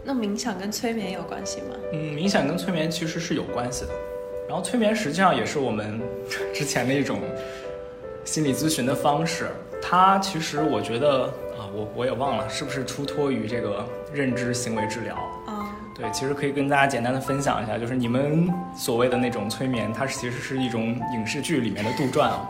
[0.03, 1.75] 那冥想跟催眠有关系吗？
[1.93, 3.91] 嗯，冥想跟催眠其实是有关系的，
[4.47, 5.99] 然后催眠实际上也是我们
[6.53, 7.19] 之前的一种
[8.23, 9.47] 心理咨询的方式。
[9.81, 11.23] 它其实我觉得
[11.57, 15.15] 啊，我我也忘了是不是出脱于这个认知行为治疗。
[15.95, 22.49] 啊、对，其实可以跟大家简单的分享一下，就是你们所谓的那种催眠，它其实是一种影视剧里面的杜撰啊。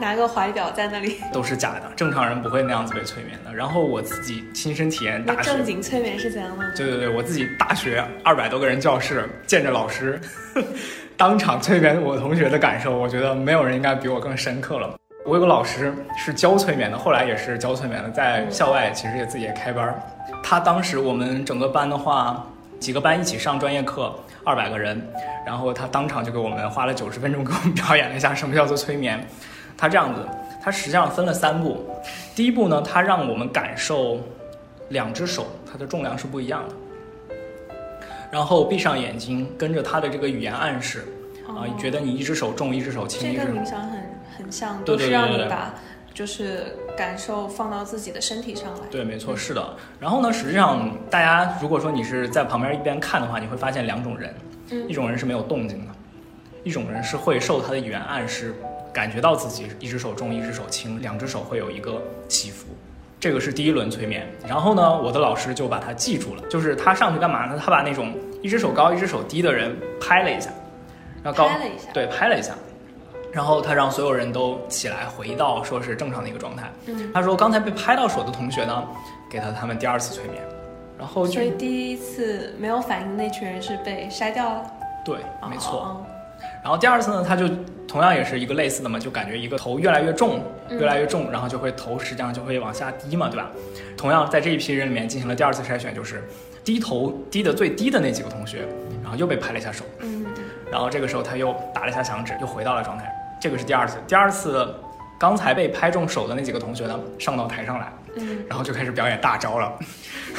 [0.00, 1.20] 拿个怀表在那里。
[1.32, 3.54] 都是假的，正常人不会那样子被催眠的。
[3.54, 6.64] 然后我自己亲身体验那大学，正经催眠是怎样的？
[6.74, 10.18] 对对对，我自己大学二百多个人教室，见着老师
[11.16, 14.94] 当场催眠我同学的感受，我觉得没有人应该比我更深刻了。
[15.24, 20.02] 我有个老师是教催眠的，后来也是教催眠的，在校外其实也自己也开班儿。
[20.42, 22.44] 他当时我们整个班的话，
[22.82, 25.00] 几个班一起上专业课，二百个人，
[25.46, 29.24] 然后他当场就给我们花了九十分钟给我们 表演了一下什么叫做催眠。
[29.78, 30.26] 他这样子，
[30.60, 31.88] 他实际上分了三步。
[32.34, 34.20] 第一步呢，他让我们感受
[34.88, 36.74] 两只手它的重量是不一样的，
[38.32, 41.04] 然后闭上眼睛，跟着他的这个语言暗示，
[41.46, 44.00] 啊、哦觉得你一只手重，一只手轻，这一只手跟冥想很
[44.36, 45.74] 很像，对都是对对对对让你把
[46.14, 48.80] 就是感受放到自己的身体上来。
[48.90, 49.76] 对，没错，是的。
[49.98, 54.34] 然后呢，实际上大家如果说你是在旁边一边看的话，你会发现两种人，
[54.70, 55.92] 嗯一种人是没有动静的，
[56.64, 58.54] 一种人是会受他的语言暗示，
[58.92, 62.66] 感觉到自己一只手重，一只手轻，两只手会有一个起伏。
[63.18, 64.28] 这个是第一轮催眠。
[64.46, 67.56] 然后呢，我的老师就把他记住了，就是他上去干嘛呢？
[67.58, 70.50] 他把那种一只手高、一只手低的人拍了一下，
[71.22, 72.54] 然后高拍了一下对，拍了一下。
[73.32, 76.70] 然后他让所有人都起来，回到说是正常的一个状态。
[76.86, 78.84] 嗯，他说刚才被拍到手的同学呢，
[79.30, 80.42] 给了他们第二次催眠，
[80.98, 84.70] 然后就所以第一次没有反应的那群人是被筛掉了。
[85.04, 85.16] 对，
[85.50, 85.80] 没错。
[85.80, 86.06] 哦
[86.60, 87.48] 然后第二次呢，他就
[87.86, 93.48] 同样也是一个类似的嘛，就感觉一个头越来越重，嗯越来越重，然后就会头实际上就会往下低嘛，对吧？
[93.96, 96.22] 同样在这一批人里面进行了第二次筛选，就是
[96.64, 98.66] 低头低的最低的那几个同学，
[99.02, 103.12] 然后又被拍了一下手，嗯嗯然后这个时候他又打了一下响指，又回到了状态。
[103.42, 104.72] 这个是第二次，第二次
[105.18, 109.72] 刚才被拍中手的那几个同学呢，上到台上来，嗯然后就开始表演大招了。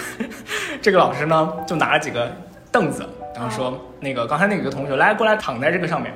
[0.81, 2.31] 这个老师呢，就拿了几个
[2.71, 6.13] 凳子，然后说：“那个刚才那几个同学来过来躺在这个上面。”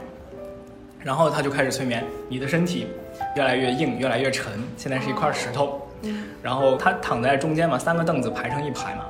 [1.03, 2.87] 然后他就开始催眠，你的身体
[3.35, 5.85] 越来越硬，越来越沉，现在是一块石头。
[6.03, 9.03] 嗯然后他躺在中间嘛，三个凳子排成一排嘛，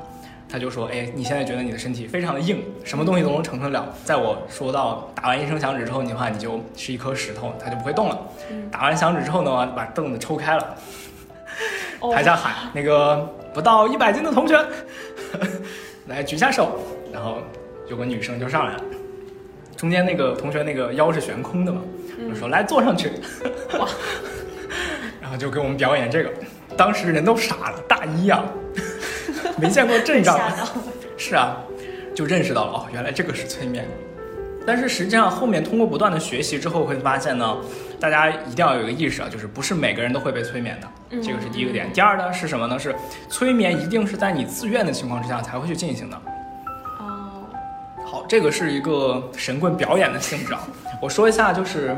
[0.49, 3.93] 他就说：“哎，你现在觉得你的身体非常的硬，什么东西都能承受得了。
[4.05, 8.17] 在我说到打完一声响指之后，你的话你就是一颗石头，它就不会动了。
[8.49, 8.69] 嗯。
[8.71, 10.75] 打完响指之后呢，把凳子抽开了，
[11.99, 12.13] 哦。
[12.13, 13.17] 台下喊那个
[13.53, 14.57] 不到一百斤的同学，
[16.07, 16.79] 来举下手，
[17.11, 17.39] 然后
[17.89, 18.81] 有个女生就上来了，
[19.75, 21.81] 中间那个同学那个腰是悬空的嘛，
[22.29, 23.11] 我说来坐上去，
[23.77, 23.87] 哇，
[25.21, 26.31] 然后就给我们表演这个，
[26.77, 28.45] 当时人都傻了，大一啊，
[29.61, 30.39] 没见过阵仗。
[31.17, 31.57] 是啊，
[32.15, 33.85] 就认识到了哦，原来这个是催眠。
[34.65, 37.57] 但是实际上后面通过不断的学习之后，会发现呢，
[37.99, 41.91] 大家一定要有一个意识啊，就是不是每个人都会被催眠的，嗯这个是第一个点。
[41.93, 42.77] 第二呢是什么呢？
[42.77, 42.93] 是
[43.29, 46.17] 催眠一定是在你自愿的情况之下才会去进行的。
[46.99, 47.47] 哦，
[48.05, 50.67] 好，这个是一个神棍表演的性质啊。
[51.01, 51.95] 我说一下，就是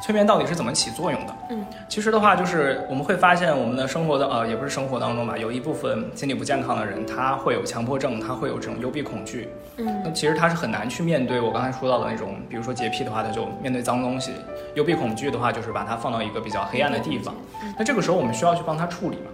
[0.00, 1.34] 催眠到底是怎么起作用的。
[1.50, 9.48] 嗯，其实的话，就是我们会发现我们的生活的呃，也不是生活当中吧，有一部分心理不健康的人，他会有强迫症，他会有这种幽闭恐惧。
[9.76, 14.32] 嗯那嗯其实他是很难去面对我刚才说到的那种，比如说洁癖的话，他就面对脏东西；
[14.74, 17.34] 幽闭恐惧的话，就是把它放到一个比较黑暗的地方。
[17.76, 19.30] 那这个时候我们需要去帮他处理嘛。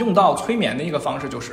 [0.00, 1.52] 用到催眠的一个方式就是，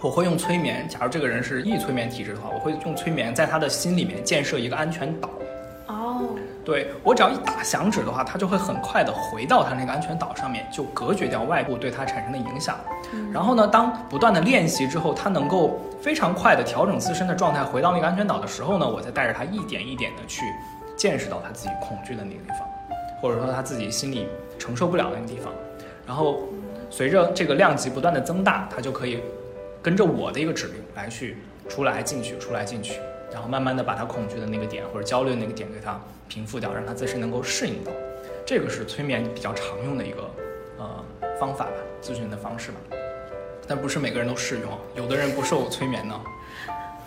[0.00, 5.30] 我会用催眠，假如这个人是易催眠体质的话，我会用催眠在他的心里面建设一个安全岛。
[6.68, 12.78] 哦，对我只要一打响指的话，它就会很快的回到它那个安全岛上面，就隔绝掉外部对它产生的影响。
[13.32, 20.44] 然后呢，当不断的练习之后，它能够非常快的调整自身的状态，回到那个安全岛的时候呢，我再带着它一点一点的去
[20.96, 22.68] 见识到他自己恐惧的那个地方，
[23.22, 24.28] 或者说他自己心里
[24.58, 25.52] 承受不了的那个地方。
[26.06, 26.40] 然后
[26.90, 29.22] 随着这个量级不断的增大，它就可以
[29.82, 31.36] 跟着我的一个指令来去
[31.68, 33.00] 出来进去，出来进去。
[33.32, 37.92] 然后慢慢的把他恐惧的那个点或者焦虑的那个点给他平复掉，让他自身能够适应到，
[38.46, 40.30] 这个是催眠比较常用的一个
[40.78, 41.04] 呃
[41.38, 42.78] 方法吧，咨询的方式吧。
[43.66, 46.20] 但不是每个人都适用，有的人不受催眠呢。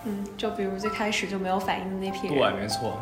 [0.06, 2.38] 嗯，就比如最开始就没有反应的那批人。
[2.38, 2.98] 对，没错。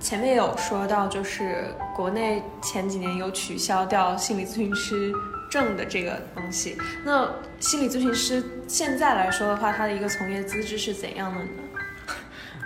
[0.00, 5.12] 前面有说到，就是国内前几年有取消掉心理咨询师
[5.50, 6.78] 证的这个东西。
[7.04, 7.28] 那
[7.58, 11.50] 心理咨询师现在来说的话，他的一个从业资质是怎样的呢？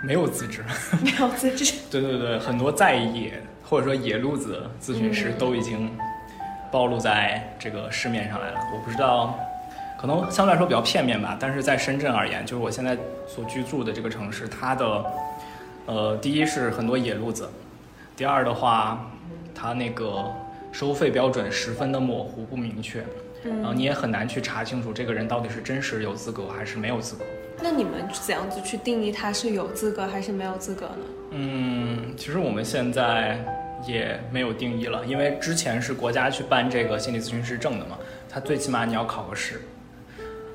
[0.03, 0.63] 没有资质，
[1.01, 1.73] 没有资质。
[1.89, 5.89] 对对对，很多在野或者说野路子咨询师都已经
[6.71, 8.59] 暴露在这个市面上来了。
[8.73, 9.39] 我不知道，
[9.97, 11.37] 可能相对来说比较片面吧。
[11.39, 15.05] 但是在深圳而言，就是我现在所居住的这个城市，它的
[15.85, 17.49] 呃，第一是很多野路子，
[18.17, 19.09] 第二的话，
[19.55, 20.25] 它那个
[20.73, 23.03] 收费标准十分的模糊不明确，
[23.45, 27.23] 然后你也很难去查清楚这个人到底是真实有资格还是没有资格。
[27.61, 31.05] 那你们怎样子去定义他是有资格还是没有资格呢？
[31.31, 33.37] 嗯，其实我们现在
[33.87, 37.97] 也没有定义了，因为之前是国家去办这个心理咨询师证的嘛，
[38.29, 39.61] 他最起码你要考个试。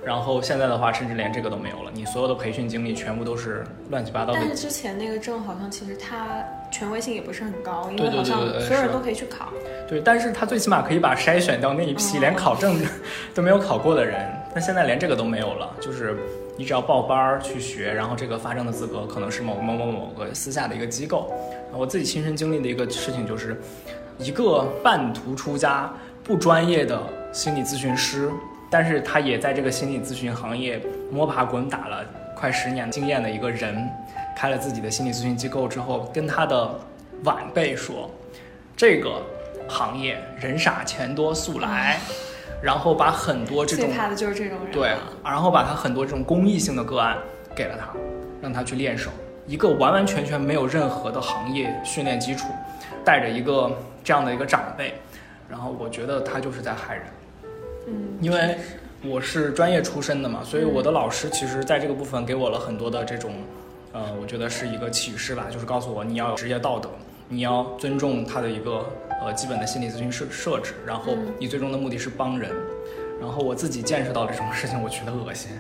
[0.05, 4.39] 然后现在的话，甚至连这个都没有了，你所有的培训经历全部都是乱七八糟的。
[4.41, 9.53] 但是之前那个证好像其实它权威性也不是很高，因为好像所有人都可以去考。
[9.89, 12.81] 对，但是它最起码可以把筛选掉那一批连考证
[13.35, 14.25] 都没有考过的人。
[14.55, 16.17] 那现在连这个都没有了，就是。
[16.59, 21.33] 你只要报班儿去学，然后这个发证的资格可能是某某某某个私下的一个机构。
[21.73, 23.61] 我自己亲身经历的一个事情就是，
[24.19, 25.89] 一个半途出家、
[26.25, 27.01] 不专业的
[27.33, 28.29] 心理咨询师，
[28.69, 33.89] 但是他也在这个心理咨询行业摸爬滚打了快十年经验的一个人，
[34.37, 36.75] 开了自己的心理咨询机构之后，跟他的
[37.23, 38.11] 晚辈说，
[38.77, 39.23] 这个
[39.69, 42.01] 行业人傻钱多速来。
[42.63, 44.95] 然后把很多这种最怕的就是这种人，对，
[45.25, 47.17] 然后把他很多这种公益性的个案
[47.55, 47.89] 给了他，
[48.43, 49.11] 让他去练手。
[49.47, 52.49] 一个完完全全没有任何的行业训练基础，
[53.05, 53.71] 带着一个
[54.05, 54.95] 这样的一个长辈，
[55.49, 57.05] 然后我觉得他就是在害人。
[57.87, 58.59] 嗯，因为
[59.03, 63.33] 我是专业出身的嘛，所以我的老师其实在这个部分给我了很多的这种，
[63.93, 66.91] 呃，我觉得是一个启示吧，就是告诉我你要有职业道德，
[67.29, 68.85] 你要尊重他的一个。
[69.21, 72.53] 呃，基本的心理咨询设设置，然后你最终的目的是帮人，
[73.21, 75.51] 然后我自己见识到了这种事情，我觉得恶心。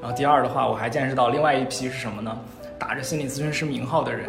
[0.00, 2.34] 然后第二的话，我还见识到另外一批是什么呢？
[2.78, 4.26] 打着心理咨询师名号的人，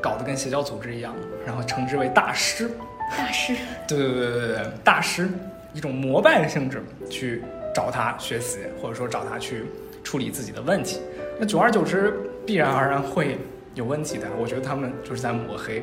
[0.00, 1.12] 搞得跟邪教组织一样，
[1.44, 2.70] 然后称之为大师。
[3.10, 3.56] 大师。
[3.88, 5.28] 对对对对对，大师，
[5.74, 7.42] 一种膜拜的性质去
[7.74, 9.64] 找他学习，或者说找他去
[10.04, 11.00] 处理自己的问题。
[11.40, 12.14] 那久而久之，
[12.46, 13.36] 必然而然会
[13.74, 14.28] 有问题的。
[14.40, 15.82] 我觉得他们就是在抹黑。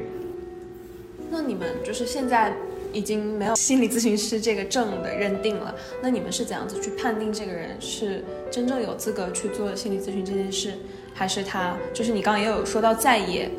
[1.30, 2.54] 那你们就是现在
[2.92, 10.74] 已经没有心理咨询师这个证的认定了，那你们是怎样子去判定这个人是真正有资格去做心理咨询这件事，
[11.14, 13.50] 还是他就是你刚刚也有说到在野，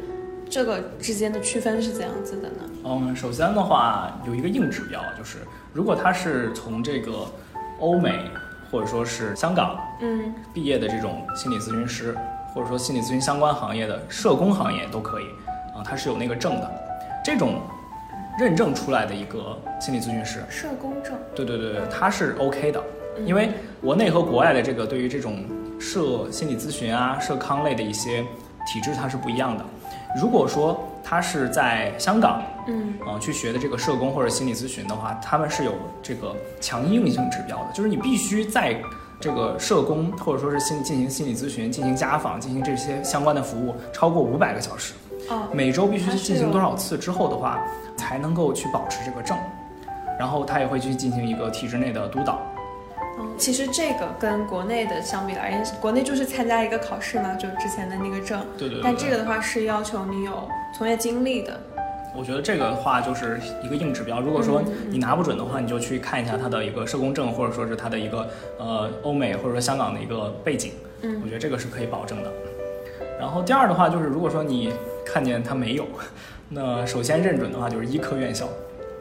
[0.49, 2.71] 这个之间的区分是怎样子的呢？
[2.85, 5.39] 嗯，首先的话有一个硬指标，就是
[5.73, 7.27] 如果他是从这个
[7.79, 8.29] 欧美
[8.71, 12.17] 或者说是香港嗯毕业的这种心理咨询师，
[12.53, 15.25] 或者说心理咨询相关行业的社工行业都可以
[15.73, 16.89] 啊，他是有那个证的。
[17.25, 17.61] 这种
[18.39, 22.83] 认证出来的一个心理咨询师，社工证，对对对对，他是 OK 的，
[23.25, 25.45] 因为国内和国外的这个对于这种
[25.79, 28.23] 社心理咨询啊、社康类的一些
[28.67, 29.65] 体制，它是不一样的。
[30.21, 38.77] 如果说他是在香港，嗯，啊去学的这个社工或者心理咨询的话，他们是有这个强硬性指标的，就是你必须在
[39.21, 44.95] 这个社工或者说是心进行心理咨询、进行家访、进行这些相关的服务超过五百个小时。
[45.53, 47.62] 每周必须进行多少次之后的话，
[47.97, 49.37] 才能够去保持这个证，
[50.19, 52.40] 然后他也会去进行一个体制内的督导。
[53.19, 58.40] 嗯，其实这个跟国内的相比而言，国内就是参加一个考试嘛，就之前的那个证。
[58.57, 58.81] 对对。
[58.83, 61.61] 但这个的话是要求你有从业经历的。
[62.16, 64.21] 我觉得这个的话就是一个硬指标。
[64.21, 68.28] 如果说你拿不准的话，你就去看一下他的一个社工证，或者说是他的一个
[68.59, 70.72] 呃欧美或者说香港的一个背景。
[71.03, 72.33] 嗯，我觉得这个是可以保证的。
[73.21, 74.73] 然后第二的话就是，如果说你
[75.05, 75.87] 看见他没有，
[76.49, 78.47] 那首先认准的话就是医科院校，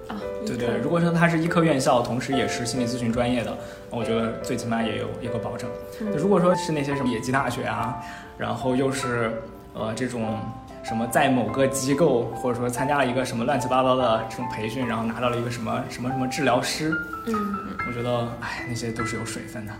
[0.09, 0.77] 啊，对对。
[0.83, 3.57] 如果说他是医科院校，同时也是心理咨询专业的，
[3.89, 5.69] 我觉得最起码也有一个保证。
[6.17, 7.97] 如果说是那些什么野鸡大学啊，
[8.37, 9.31] 然后又是
[9.73, 10.37] 呃，这种
[10.83, 16.91] 什么在某个机构，或者说参加了一个什么乱七八糟的这种培训，然后拿到了一个什么什么什么治疗师，
[17.25, 17.57] 嗯，
[17.87, 19.71] 我觉得，哎，那些都是有水分的。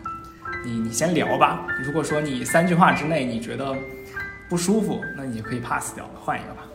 [0.66, 1.66] 你你先聊吧。
[1.84, 3.74] 如果说你三句话之内你觉得
[4.50, 6.66] 不舒服，那你就可以 pass 掉了，换一个吧。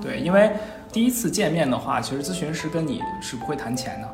[0.00, 0.52] 对，因为
[0.92, 4.08] 第一次见面的话，其实咨询师跟你是不会谈钱的，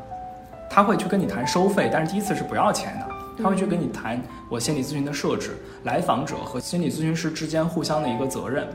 [0.71, 3.15] 他会去跟你谈收费，但是第一次是不要钱的。
[3.37, 8.69] 他会去跟你谈我心理咨询的设置，来访者和心理咨询师之间互相的一个责任，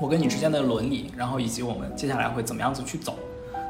[0.00, 3.18] 我跟你之间的伦理，然后以及我们接下来会怎么样子去走。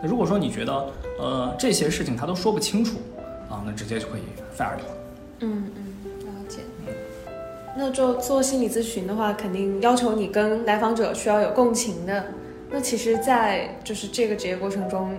[0.01, 0.87] 那如果说你觉得
[1.19, 2.99] 呃这些事情他都说不清楚
[3.51, 4.23] 啊，那直接就可以
[4.57, 4.87] fire 掉。
[5.41, 5.84] 嗯嗯。
[7.77, 12.25] 那就做心理咨询的话，肯定要求你跟来访者需要有共情的。
[12.71, 15.15] 那其实，在就是这个职业过程中，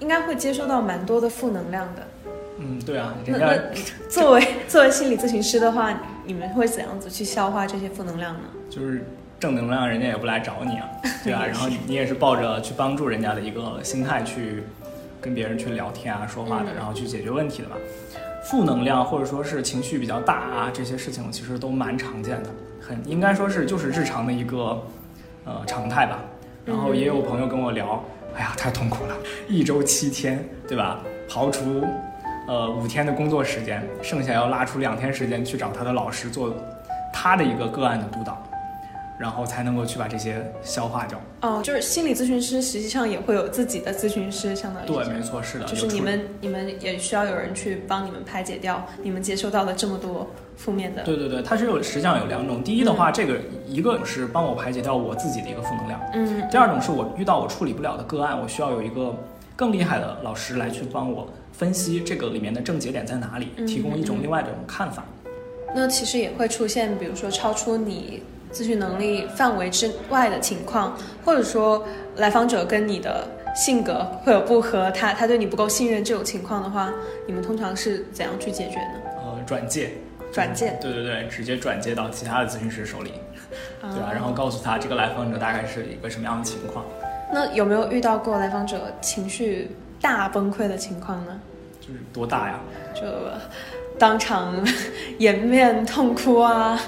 [0.00, 2.02] 应该会接收到蛮多的负能量的。
[2.58, 8.40] 嗯，对啊，那人家那作为作为心理咨询师的话，你们会怎样子去消化这些负能量呢？
[8.68, 9.04] 就是
[9.38, 10.88] 正能量，人家也不来找你啊，
[11.24, 14.64] 对啊， 然后你你也是抱着去帮助人家的一个心态去
[15.20, 17.76] 跟别人去聊天啊、说话的，嗯然后去解决问题的吧。
[18.48, 22.48] 负能量或者说是情绪比较大啊，这些事情其实都蛮常见的，
[22.80, 24.82] 很应该说是就是日常的一个
[25.44, 26.18] 呃常态吧。
[26.64, 28.02] 然后也有朋友跟我聊，
[28.34, 29.14] 哎呀，太痛苦了，
[29.48, 31.00] 一周七天，对吧？
[31.28, 31.84] 刨除
[32.46, 36.50] 呃五天的工作时间，剩下要拉出两天时间去找他的老师做
[37.12, 38.42] 他的一个个案的督导，
[39.18, 41.20] 然后才能够去把这些消化掉。
[41.42, 51.02] 哦，就是心理咨询师实际上也会有自己的咨询师，相当于对，没错，是的，就是你们你们也需要有人去帮你们排解掉你们接收到的这么多负面的。
[51.02, 52.62] 对对对，它是有实际上有两种。
[52.62, 59.14] 第一的话，这个一个是帮我排解掉我自己的一个负能量，嗯第二种是我遇到我处理不了的个案，我需要有一个
[59.56, 65.04] 更厉害的老师来去帮我分析这个里面的症结点在哪里，嗯提供一种嗯另外的一种看法。
[65.74, 68.22] 那其实也会出现，比如说超出你
[68.52, 71.84] 咨询能力范围之外的情况，或者说
[72.16, 76.92] 来访者跟你的性格会有不合，他他对你不够信任这种情况的话，
[77.26, 79.00] 你们通常是怎样去解决呢？
[79.16, 79.90] 呃，转介，
[80.32, 83.12] 转介，对对对，直接转接到其他的咨询师手里，
[83.82, 84.08] 对吧？
[84.08, 86.84] 啊然后告诉他这个来访者大概是一个什么样的情况，
[87.32, 89.70] 那有没有遇到过来访者情绪
[90.00, 91.40] 大崩溃的情况呢？
[91.80, 92.60] 就是多大呀？
[92.94, 93.02] 就
[93.98, 94.54] 当场
[95.18, 96.78] 颜面痛哭啊，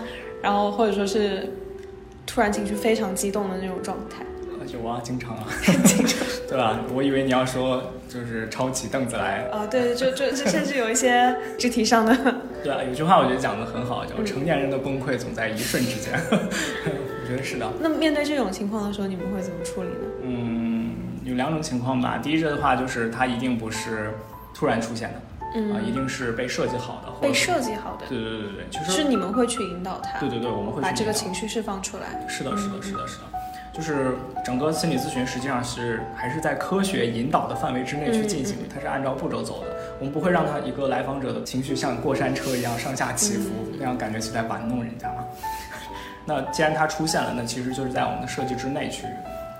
[0.43, 1.49] 然后或者说是
[2.27, 4.25] 突然情绪非常激动的那种状态。
[4.59, 5.47] 呃有啊，经常啊，
[5.85, 6.79] 经常 对吧？
[6.95, 12.15] 我以为你要说就是抄起凳子来，啊，对，就就就甚至有一些肢体上的，
[12.63, 17.67] 对啊，有句话我觉得讲的很好，叫嗯成年人的崩溃总在一瞬之间， 我觉得是的。
[17.81, 19.95] 那面对这种情况的时候，你们会怎么处理呢？
[20.25, 20.93] 嗯，
[21.25, 22.19] 有两种情况吧。
[22.23, 24.13] 第一个的话就是它一定不是
[24.55, 32.25] 突然出现的，啊、一嗯，定是被设计好的，或者被设计好的，对对对对对，就是是你们会去引导他，对对对，我们会把这个情绪释放出来。
[32.29, 33.25] 是的，是的，嗯是的，是的，
[33.73, 39.77] 就是整个心理咨询实际上是还是在科学引导的范围之内去进行嗯嗯，它是按照步骤走的。
[39.99, 45.25] 我们不会让他一个来访者的情绪像过山车一样上下起伏，嗯那样感觉起来玩弄人家嘛。
[46.25, 49.05] 那既然它出现了，那其实就是在我们的设计之内去。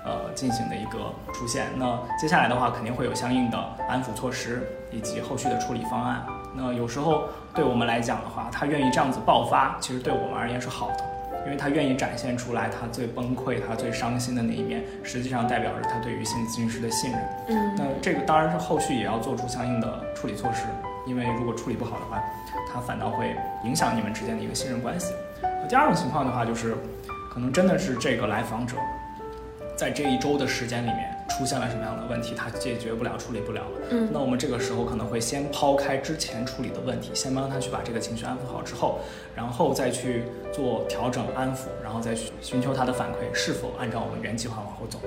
[0.03, 6.25] 呃，进行的一个出现，那接下来的话肯定会有相应的安抚措施以及后续的处理方案。
[6.55, 7.23] 那有时候
[7.53, 11.05] 对我们来讲的话，他愿意这样子爆发，其实对我们而言是好的。
[11.43, 17.19] 因为他愿意展现出来他最崩溃、他最伤心的那一面，实际上代表着他对于心理咨询师的信任。
[17.47, 20.65] 嗯那这个当然是后续也要做出相应的处理措施，
[21.07, 22.21] 因为如果处理不好的话，
[22.71, 25.15] 他反倒会影响你们之间的一个信任关系。
[25.41, 26.77] 那第二种情况的话，就是
[27.33, 28.77] 可能真的是这个来访者
[29.81, 33.69] 在这一周的时间里面出现了什么样的问题，他解决不了、处理不了了。
[33.89, 38.99] 嗯那我们这个时候可能会先抛开之前处理的问题，先帮他去把这个情绪安抚好之后，
[39.35, 40.21] 然后再去
[40.53, 44.99] 做调整、安抚，然后再去寻求他的反馈是否按照我们原计划往后走，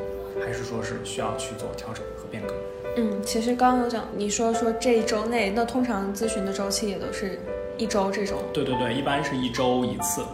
[0.45, 2.57] 还是说是需要去做调整和变更。
[2.97, 7.39] 嗯，其实刚刚有讲，你说说这一周内，那通常咨询的周期也都是
[7.79, 8.39] 一周这种。
[8.53, 10.25] 对对对，一般是一周一次。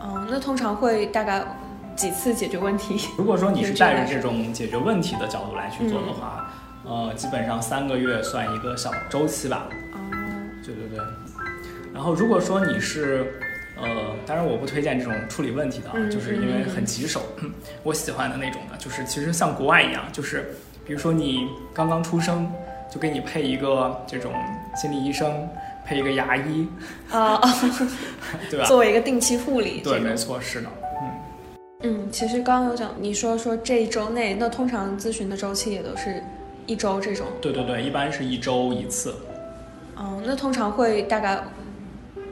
[0.00, 1.44] 嗯，那通常会大概
[1.96, 3.08] 几次解决问题？
[3.16, 6.52] 如果说你是带着这种解决问题的角度来去做的话，
[6.84, 9.66] 嗯呃，基本上三个月算一个小周期吧。
[9.92, 9.98] 哦，
[10.64, 10.98] 对对对。
[11.92, 13.40] 然后如果说你是，
[13.80, 17.22] 呃，当然我不推荐这种处理问题的啊，嗯就是因为很棘手。
[17.82, 20.54] 我喜欢的那种的，就是其实像国外一样，就是
[20.86, 22.52] 比如说你刚刚出生，
[22.92, 24.32] 就给你配一个这种
[24.76, 25.48] 心理医生，
[25.84, 26.68] 配一个牙医，
[27.10, 27.40] 啊，
[28.50, 28.66] 对吧？
[28.68, 30.68] 作为一个定期护理，对，没错，是的。
[31.86, 36.22] 嗯，嗯，其实刚刚有讲，你说说这一周内，那通常咨询的周期也都是
[36.66, 37.26] 一周这种。
[37.40, 39.14] 对对对，一般是一周一次。
[39.98, 41.40] 嗯，那通常会大概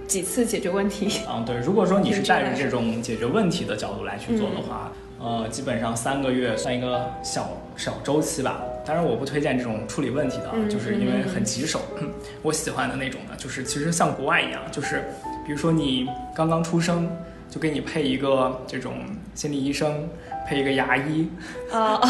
[0.06, 1.20] 几次解决问题。
[1.28, 8.60] 嗯，对，如果说你是带着这种解决问题的角度来去做的话，呃，基本上三个月算一个小小周期吧。
[8.84, 11.80] 当然，我不推荐这种处理问题的，就是因为很棘手。
[12.42, 15.04] 我喜欢的那种呢，就是其实像国外一样，就是
[15.46, 17.10] 比如说你刚刚出生，
[17.54, 18.94] 就给你配一个这种
[19.32, 20.08] 心理医生，
[20.44, 21.28] 配一个牙医，
[21.70, 22.00] 啊，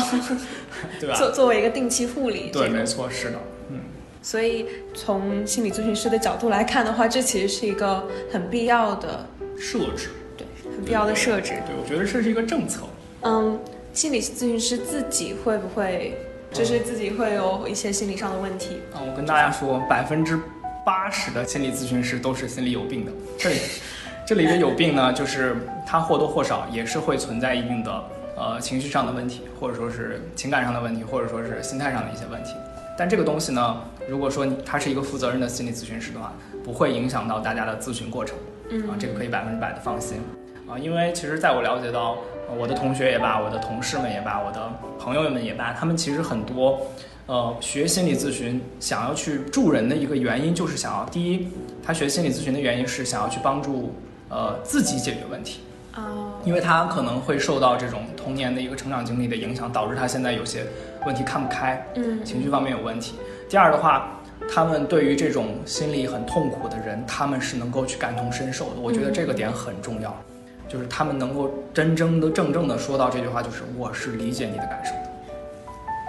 [0.99, 1.15] 对吧？
[1.15, 3.39] 作作为一个定期护理，对，没错，是的，
[3.69, 3.79] 嗯。
[4.23, 4.65] 所以
[4.95, 9.29] 从心理咨询师的角度来看的话，这其实是一个很必要的
[9.59, 11.53] 设置，对，很必要的设置。
[11.67, 12.85] 对，我觉得这是一个政策。
[13.21, 13.61] 嗯，
[13.93, 16.17] 心理咨询师自己会不会？
[16.55, 19.03] 就是自己会有一些心理上的问题啊！
[19.05, 20.39] 我跟大家说，百分之
[20.87, 23.11] 八十的心理咨询师都是心理有病的。
[23.37, 23.57] 这里，
[24.27, 25.57] 这里的有病呢，就是
[25.87, 28.05] 他或多或少也是会存在一定的
[28.37, 32.55] 呃情绪上的问题，或者说是情感上的问题，或者说是心态上的一些问题。
[32.97, 36.33] 但这个东西呢，如果说他是一个负责任的心理咨询师的话，
[36.65, 38.37] 不会影响到大家的咨询过程。
[38.71, 40.19] 嗯啊，这个可以百分之百的放心
[40.67, 42.17] 啊，因为其实在我了解到。
[42.59, 44.71] 我的同学也罢，我的同事们也罢，我的
[45.01, 46.79] 朋友们也罢，他们其实很多，
[47.25, 51.49] 呃，学心理咨询想要去助人的一个原因，就是想要第一，
[51.83, 53.95] 他学心理咨询的原因是想要去帮助
[54.35, 55.61] 呃自己解决问题，
[55.97, 60.67] 哦，因为他可能会受到这种童年的一个成长经历的影响，导致他现在有些
[61.07, 63.15] 问题看不开，嗯，情绪方面有问题。
[63.49, 64.21] 第二的话，
[64.53, 70.15] 他们对于这种心里很痛苦的人，他们是能够去感同身受的，我觉得这个点很重要。
[70.67, 75.11] 就是他们能够真真的正正的说到这句话，就是我是理解你的感受的。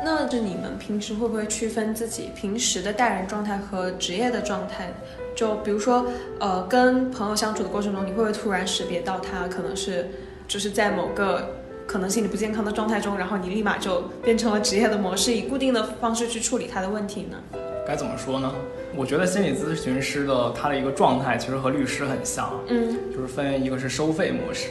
[0.04, 4.92] 那就你们平时会不会区分自己平时的待人状态和职业的状态？
[5.36, 6.06] 就比如说，
[6.40, 10.08] 呃，跟朋友相处的过程中，你会不会突然识别到他可能是
[10.48, 11.56] 就是在某个
[11.86, 17.38] 可能心理不健康的状态中，然后你立马就变成了职业的模式，以固定的方式去处理他的问题呢？
[17.86, 18.52] 该怎么说呢？
[18.96, 24.70] 我觉得心理咨询师的他的一个状态其实和律师很像，嗯，就是分一个是收费模式，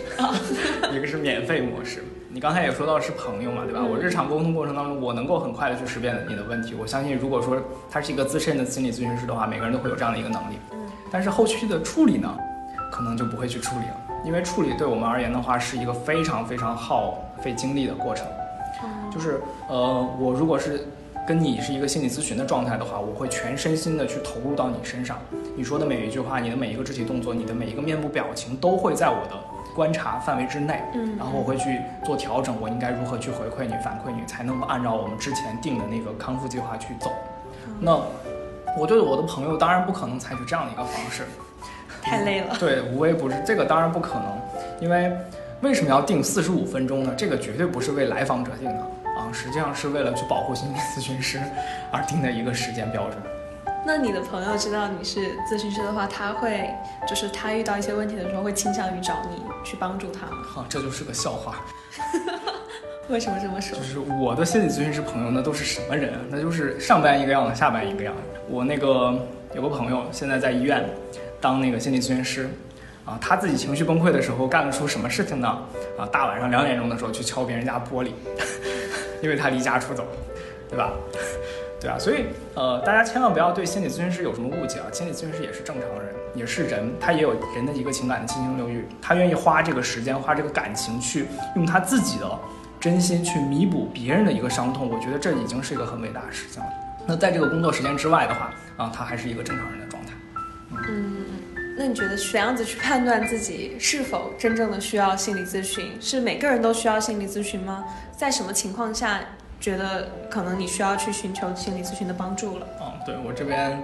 [0.97, 2.03] 一个是免费模式。
[2.35, 3.81] 你刚才也说到是朋友嘛，对吧？
[3.81, 6.75] 我日常沟通过程当中，我能够很快的去识别你的问题。
[6.75, 7.57] 我相信，如果说
[7.89, 10.59] 他是一个资深的心理咨询师的话，每个人都会有这样的一个能力。
[10.73, 12.37] 嗯，但是后续的处理呢，
[12.91, 18.27] 可能就不会去处理了，因为处理对我们而言的话，是一个非常非常耗费精力的过程。
[19.13, 20.85] 就是呃，我如果是。
[21.27, 25.17] 跟你是一个心理咨询的状态的话，我会全身心的去投入到你身上。
[25.57, 29.35] 你说的每一句话，你的每一个肢体动作，你的每一个面部表情，都会在我的
[29.75, 30.81] 观察范围之内。
[30.95, 37.11] 嗯，然后我会去做调整，我应该如何去回馈你、反馈你，才能够按照我们之前定的那个康复计划去走。
[37.81, 38.01] 那
[38.79, 41.25] 我对我的朋友当然不可能采取这样的一个方式，
[42.01, 42.57] 太累了。
[42.59, 44.25] 对，无微不至，这个当然不可能。
[44.81, 45.13] 因为
[45.61, 47.15] 为什么要定四十五分钟呢？
[47.17, 48.81] 这个绝对不是为来访者定的。
[49.17, 51.41] 啊，实际上是为了去保护心理咨询师
[51.93, 53.17] 而定的一个时间标准。
[53.87, 56.71] 那你的朋友知道你是咨询师的话，他会
[57.07, 60.43] 就是他遇到一些问题的时候，会倾向于找你去帮助他吗？
[60.43, 61.57] 好，这就是个笑话。
[63.09, 63.79] 为什么这么说？
[63.79, 66.15] 就是我的心理咨询师朋友那都是什么人？
[66.31, 68.41] 那就是上班一个样子，下班一个样子。
[68.49, 69.15] 我那个
[69.55, 70.83] 有个朋友现在在医院
[71.41, 72.49] 当那个心理咨询师。
[73.05, 75.47] 啊，他自己情绪崩溃的时候干得出什么事情呢？
[75.99, 78.13] 啊，大晚上两点钟的时候去敲别人家玻璃，
[79.21, 80.07] 因为他离家出走，
[80.71, 80.91] 对吧？
[81.85, 82.25] 对啊，所以
[82.55, 84.89] 呃，大家千万不要对心理咨询师有什么误解啊！
[84.91, 91.27] 心理咨询师也是正常人，也是人，他也有人的一个情感的七情六欲，他愿意花这个时间，花这个感情去
[91.57, 92.39] 用他自己的
[92.81, 96.69] 真心去弥补别人的一个伤痛，我觉得这已经是一个很伟大的事情了。
[97.07, 100.13] 那在这个工作时间之外的话，啊，他还是一个正常人的状态。
[100.89, 101.27] 嗯。
[101.77, 105.91] 那你觉得怎样子去判断自己是否真正的需要心理咨询？
[106.01, 107.85] 是每个人都需要心理咨询吗？
[108.17, 109.21] 在什么情况下
[109.65, 112.67] 觉得可能你需要去寻求心理咨询的帮助了？
[112.83, 113.81] 嗯，对我这边，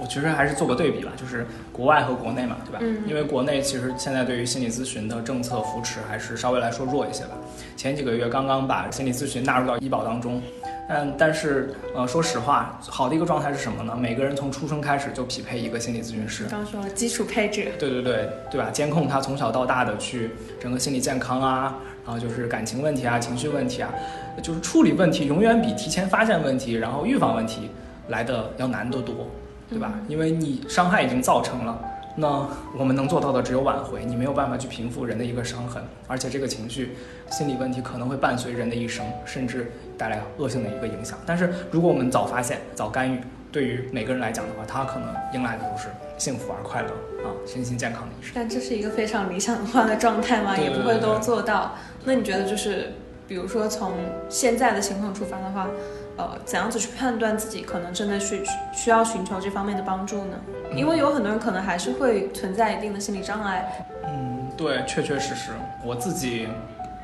[0.00, 2.80] 我其实还是做个对比吧，就是国外和国内嘛，对吧？
[2.82, 3.04] 嗯。
[3.06, 7.36] 因为国内其实现在对于心理咨询的政策扶持还是稍微来说弱一些吧。
[7.76, 10.42] 前几个月刚刚把心理咨询纳入到医保当中。
[10.88, 13.96] 嗯，但是呃，说实话，好的一个状态是什么呢？
[13.96, 16.44] 每个人从出生开始就匹配一个心理咨询师。
[16.50, 17.72] 刚说了基础配置。
[17.78, 18.68] 对对对，对吧？
[18.70, 23.94] 监控他从小到大的去整个心理健康啊，然后就是感情问题啊、情绪问题啊，
[24.42, 27.70] 就是处理问题永远比提前发现问题，然后预防问题
[28.08, 29.28] 来的要难得多，
[29.68, 29.94] 对吧？
[30.08, 31.78] 因为你伤害已经造成了。
[32.16, 32.46] 那
[32.78, 36.96] 我们能做到的只有挽回，你没有办法去平复人的一个伤痕，而且这个情绪、
[37.28, 41.18] 心理问题可能会伴随人的一生，甚至带来恶性的一个影响。
[41.26, 43.18] 但是如果我们早发现、早干预，
[43.50, 46.88] 对于每个人来讲的话，他可能迎来的都是幸福而快乐
[47.24, 48.30] 啊、身心健康的一生。
[48.32, 50.56] 但这是一个非常理想化的状态吗？
[50.56, 51.74] 也不会都做到。
[52.04, 52.92] 那你觉得就是，
[53.26, 53.92] 比如说从
[54.28, 55.68] 现在的情况出发的话，
[56.16, 60.36] 呃，怎样子去判断自己可能真的去需要寻求这方面的帮助呢？
[60.74, 63.86] 因为有很多人可能还是会存在一定的心理障碍。
[64.06, 65.50] 嗯，对，确确实实，
[65.84, 66.48] 我自己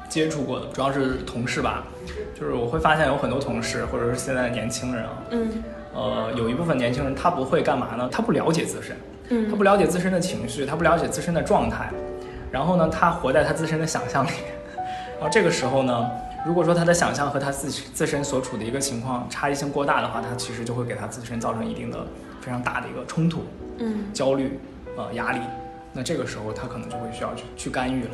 [0.09, 1.85] 接触过的主要是同事吧，
[2.39, 5.51] 就是我会发现有很多同事或者是现在的年轻人啊，嗯
[5.95, 8.09] 呃，有一部分年轻人他不会干嘛呢？
[8.13, 8.97] 他不了解自身，
[9.31, 11.91] 嗯他嗯不了解自身的情绪，他不了解自身的状态，
[12.53, 14.31] 然后呢，他活在他自身的想象里，
[15.21, 16.11] 然后这个时候呢，
[16.47, 21.99] 如果说他的想象和他自自身所处的一个情况差异性过大的话，他其实就会给他自身造成一定的
[22.41, 23.45] 非常大的一个冲突、
[23.79, 24.59] 嗯焦虑、
[24.97, 25.41] 呃压力，
[25.93, 28.11] 那这个时候他可能就会需要去去干预了。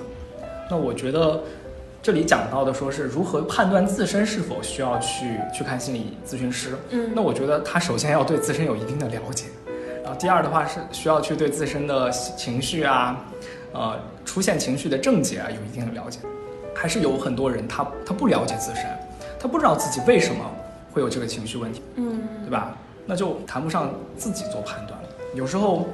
[0.69, 1.41] 那我觉得
[2.03, 9.47] 这里讲到的说是如何判断自身是否需要去去看心理咨询师，嗯那我觉得他首先要对自身有一定的了解，
[10.03, 13.25] 然后第二的话是需要去对自身的情绪啊，
[13.73, 16.19] 呃，出现情绪的症结啊有一定的了解。
[16.77, 18.85] 还是有很多人他他不了解自身，
[19.41, 20.45] 他不知道自己为什么
[20.93, 22.77] 会有这个情绪问题，嗯对吧？
[23.07, 25.09] 那就谈不上自己做判断了。
[25.35, 25.87] 有时候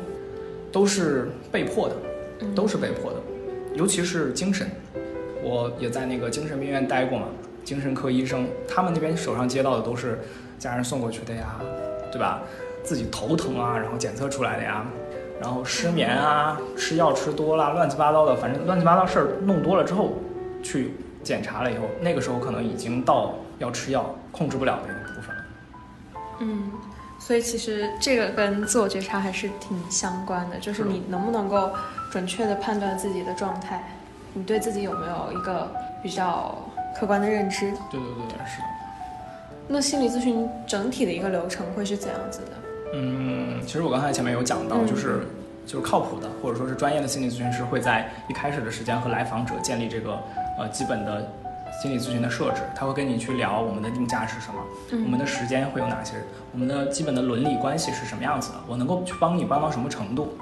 [0.72, 1.94] 都是被迫的，
[2.40, 3.18] 嗯都是被迫的，
[3.74, 4.68] 尤其是精神。
[5.44, 7.26] 我也在那个精神病院待过嘛，
[7.64, 10.20] 精神科医生他们那边手上接到的都是
[10.58, 11.56] 家人送过去的呀，
[12.12, 12.42] 对吧？
[12.84, 14.84] 自己头疼啊，然后检测出来的呀，
[15.40, 20.14] 然后失眠啊，吃药吃多了，乱七八糟的，反正乱七八糟事儿弄多了之后，
[20.62, 25.44] 去检查了以后，那个时候可能已经到要吃药控制不了的一个部分了。
[26.40, 26.72] 嗯，
[27.18, 31.70] 所以其实这个跟自我觉察还是挺相关的，就是你能不能够
[32.10, 33.84] 准确的判断自己的状态，
[34.34, 35.70] 你对自己有没有一个
[36.02, 36.56] 比较
[36.98, 37.70] 客观的认知？
[37.90, 38.66] 对对对对，是的。
[39.68, 42.52] 那心理咨询整体的一个流程会是怎样子的？
[42.94, 45.20] 嗯，其实我刚才前面有讲到，嗯就是
[45.64, 50.18] 就是靠谱的，或者说是专业的心理咨询师会在一开始的时间和来访者建立这个
[50.58, 51.28] 呃基本的
[51.80, 54.60] 心理咨询的设置，他会跟你去聊我们的定价是什么，
[55.04, 56.16] 我们的时间会有哪些，
[56.52, 60.36] 我们的基本的伦理关系是什么样子的，我能够去帮你帮到什么程度。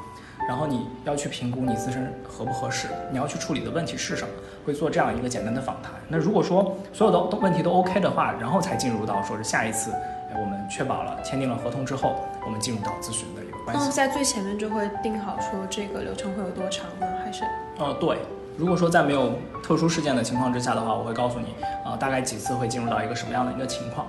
[0.49, 4.31] 然后你要去评估你自身合不合适，你要去处理的问题是什么，
[4.67, 5.93] 会做这样一个简单的访谈。
[6.09, 13.85] 那如果说所有的都问题都 OK 的话，然后才进入到说是下一次，哎，我们确保了签订了合同之后，我们进入到咨询的一个关系。
[13.85, 17.07] 那在最前面就会定好说这个流程会有多长呢？
[17.25, 17.45] 还是
[17.79, 18.19] 哦，对。
[18.61, 19.33] 如果说在没有
[19.63, 21.47] 特殊事件的情况之下的话，我会告诉你，
[21.83, 24.07] 啊、大概几次会进入到一个什么样的一个情况。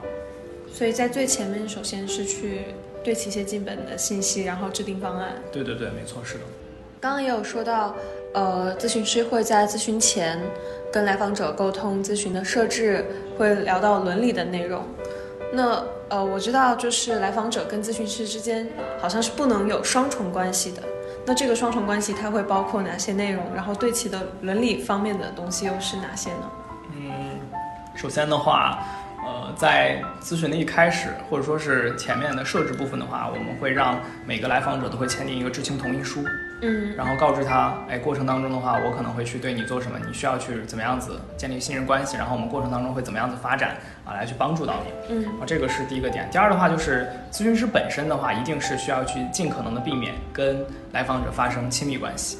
[0.69, 2.63] 所以在最前面首先是去
[3.01, 5.35] 对齐一些基本的信息，然后制定方案。
[5.53, 6.41] 对对对，没错，是的。
[6.99, 7.95] 刚刚也有说到，
[8.33, 10.37] 呃，咨询师会在咨询前
[10.91, 13.05] 跟来访者沟通咨询的设置，
[13.37, 14.83] 会聊到伦理的内容。
[15.53, 18.67] 那呃，我知道就是来访者跟咨询师之间
[18.99, 20.83] 好像是不能有双重关系的。
[21.25, 23.43] 那这个双重关系它会包括哪些内容？
[23.53, 26.51] 然后对其的伦理方面的东西又是哪些呢？
[26.95, 27.39] 嗯，
[27.95, 28.79] 首先的话，
[29.61, 36.25] 在咨询的一开始，或者说是前面的设置部分的话，我们会让每个来访者都会签订一个知情同意书，
[36.63, 45.15] 嗯然后告知他，哎，过程当中的话，我可能会去对你做什么，你需要去怎么样子建立信任关系，然后我们过程当中会怎么样子发展啊，来去帮助到你。
[45.15, 46.27] 嗯啊，这个是第一个点。
[46.31, 52.39] 第二的话就是咨询师本身的话，一定是需要去尽可能的避免跟来访者发生亲密关系，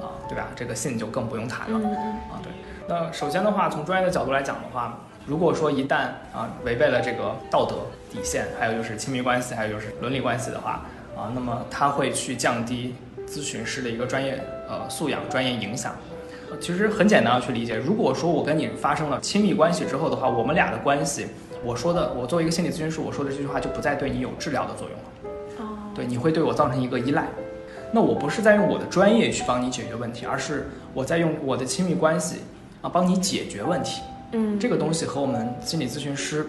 [0.00, 0.48] 啊，对吧？
[0.56, 1.78] 这个信就更不用谈了。
[1.78, 2.50] 嗯嗯啊，对。
[2.88, 7.76] 那首先的话，从专业的角度来讲的话，如果说一旦啊违背了这个道德
[8.10, 10.84] 底线，还有就是亲密关系，还有就是伦理关系的话，
[11.16, 12.94] 啊，那么他会去降低
[13.26, 15.94] 咨询师的一个专业呃素养、专业影响。
[16.50, 21.28] 呃其实很简单的去理解，如果说我跟你发生了亲密关系之后的话，我们俩的关系，
[21.64, 25.04] 我说的，我作为一个心理咨询师，我说的这句话就不再对你有治疗的作用了。
[25.60, 27.26] 哦对，你会对我造成一个依赖。
[27.90, 32.40] 那我不是在用我的专业去帮你解决问题，而是我在用我的亲密关系
[32.82, 34.02] 啊帮你解决问题。
[34.32, 36.46] 嗯，这个东西和我们心理咨询师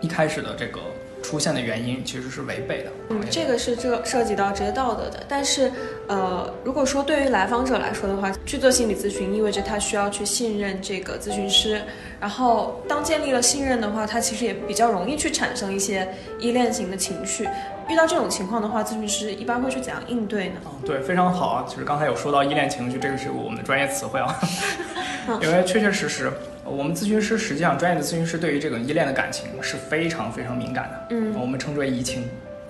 [0.00, 0.80] 一开始的这个
[1.22, 2.90] 出现的原因其实是违背的。
[3.10, 5.70] 嗯，这个是这涉及到职业道德的，但是，
[6.06, 11.82] 呃，如果说对于来访者来说的话，去做心理咨询意味着他需要去信任这个咨询师，
[12.20, 16.06] 然后当建立了信任的话，他其实也比较容易去产生一些
[16.38, 17.48] 依恋型的情绪。
[17.88, 20.54] 遇到这种情况的话，咨询师一般会去怎样应对呢？
[20.64, 21.64] 嗯，对，非常好啊！
[21.68, 24.40] 就是刚才有说到依恋情绪，这个是我们的专业词汇啊，
[25.42, 26.32] 因为确确实实，
[26.68, 31.06] 我们咨询师实际上专业的咨询师对于这个依恋的感情是非常非常敏感的。
[31.10, 32.24] 嗯我们称之为移情。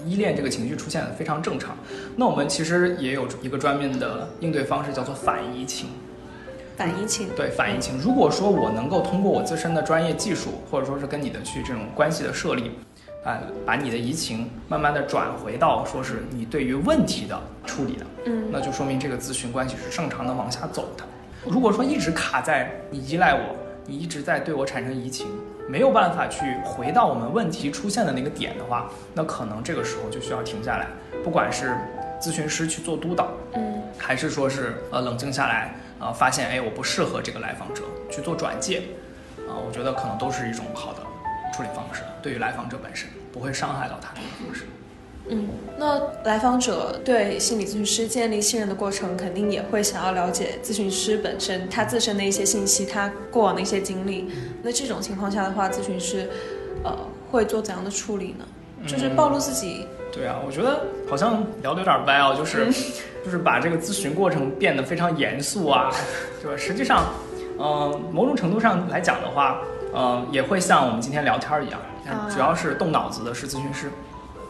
[0.06, 1.76] 依恋这个情绪出现非常正常，
[2.14, 5.88] 那我们其实也有一个专门的应对方式，叫做反移情。
[6.76, 7.28] 反移情。
[7.34, 7.98] 对，反移情。
[7.98, 12.70] 如果说我能够通过我自身的专业技术，或者说是跟你的去这种关系的设立，
[13.24, 21.02] 啊、把你的移情慢慢的转回到说是你对于问题的处理的，嗯那就说明这个咨询关系是正常的往下走的。
[21.44, 25.28] 如果说一直卡在你依赖我，你一直在对我产生移情，
[25.68, 30.88] 没有办法去回到我们问题出现的那个点的话，那可能这个时候就需要停下来，
[31.22, 31.76] 不管是
[32.20, 38.82] 咨询师去做督导，嗯，还是说是呃冷静下来，呃发现哎我不适合这个来访者去做转介，
[39.48, 41.00] 啊、我觉得可能都是一种好的
[41.54, 44.64] 处理方式，对于来访者本身不会伤害到他的一个方式。
[45.28, 54.30] 嗯，那来访者对心理咨询师建立信任的过程，肯定也会想要了解咨询师本身他自身的一些信息，他过往的一些经历。
[54.62, 56.28] 那这种情况下的话，咨询师
[56.84, 56.96] 呃
[57.30, 58.44] 会做怎样的处理呢？
[58.86, 62.66] 就是暴露自己，对啊，我觉得好像聊的有点歪啊，就是、
[63.24, 65.90] 就是把这个咨询过程变得非常严肃啊，
[66.40, 66.56] 对吧？
[66.56, 67.04] 实际上，
[67.58, 69.60] 呃，某种程度上来讲的话，
[69.92, 73.90] 呃，也会像我们今天聊天儿一样，啊主要是动脑子的是咨询师，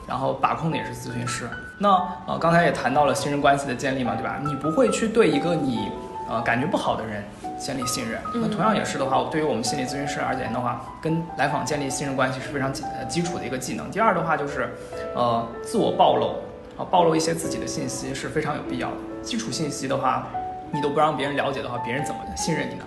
[0.07, 1.49] 然后把控的也是咨询师。
[1.79, 1.89] 那
[2.27, 4.39] 呃，刚才也谈到了信任关系的建立嘛，对吧？
[4.45, 5.91] 你不会去对一个你
[6.29, 7.23] 呃感觉不好的人
[7.59, 8.21] 建立信任。
[8.35, 13.91] 那同样也是的话，对于我们心理咨询师而言的话，跟来访建立信任关系是非常基呃基础的一个技能。
[13.91, 14.71] 第二的话就是，
[15.15, 16.37] 呃，自我暴露
[16.79, 18.97] 啊，暴露一些自己的信息是非常有必要的。
[19.23, 20.27] 基础信息的话，
[20.73, 22.85] 你都不让别人了解的话，别人怎么信任你呢？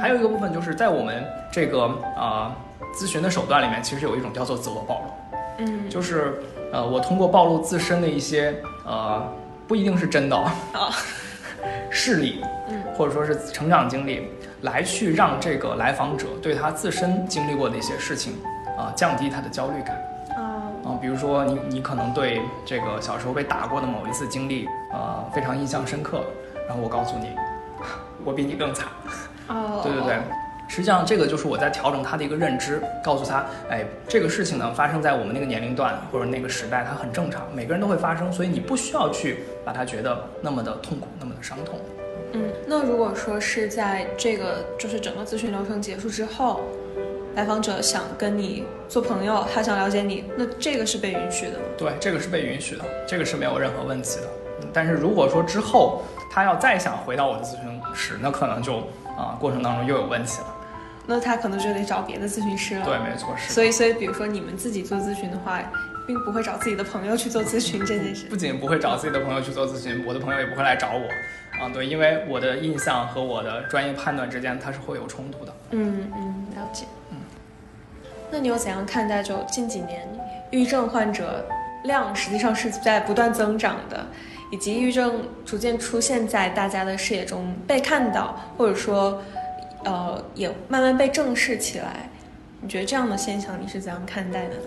[0.00, 2.50] 还有一个部分就是在我们这个呃
[2.94, 5.04] 咨询的手段里面，其实有一种叫做自我暴露。
[5.58, 6.42] 嗯，就是
[6.72, 8.54] 呃，我通过暴露自身的一些
[8.86, 9.22] 呃，
[9.66, 10.50] 不一定是真的哦。
[10.72, 10.90] 啊
[11.90, 14.30] 事例，嗯，或者说是成长经历，
[14.62, 18.34] 来去让这个来访者对他自身经历过的一些事情
[18.78, 19.96] 啊、降低他的焦虑感
[20.38, 26.22] 啊，啊、比如说你你可能对这个小时候被打过的某一次经历呃非常印象深刻，
[26.66, 27.30] 然后我告诉你，
[28.24, 28.88] 我比你更惨。
[29.48, 30.18] 哦，对对对，
[30.70, 41.76] 实际上这个就是我在调整他的一个认知，告诉他，哎，这个事情呢发生在我们那个年龄段或者那个时代，它很正常，每个人都会发生，所以你不需要去把它觉得那么的痛苦，那么的伤痛。
[42.34, 46.60] 嗯，那如果说是在这个就是整个咨询流程结束之后，
[47.34, 51.64] 来访者想跟你做朋友，他想了解你，那这个是被允许的吗？
[51.76, 54.26] 对，这个是被允许的，这个是没有任何问题的。
[54.62, 58.76] 嗯但是如果说之后他要再想回到我的咨询室，那可能就
[59.18, 60.46] 啊、过程当中又有问题了。
[61.06, 62.84] 那他可能就得找别的咨询师了。
[62.84, 63.52] 对，没错，是。
[63.52, 65.60] 所以，所以比如说你们自己做咨询的话，
[66.06, 68.26] 并不会找自己的朋友去做咨询这件事。
[68.26, 71.08] 不仅不会找自己的朋友去做咨询，我的朋友也不会来找我。
[71.60, 75.54] 啊，对，因为我的印象和我的专业判断之间，它是会有冲突的。
[75.70, 76.86] 嗯嗯，了解。
[77.10, 77.18] 嗯，
[78.30, 80.08] 那你又怎样看待就近几年
[80.50, 81.46] 抑郁症患者
[81.84, 84.06] 量实际上是在不断增长的，
[84.50, 89.22] 以及抑郁症逐渐出现在大家的视野中被看到，或者说，
[89.84, 92.08] 呃，也慢慢被正视起来。
[92.60, 94.62] 你觉得这样的现象你是怎样看待的呢？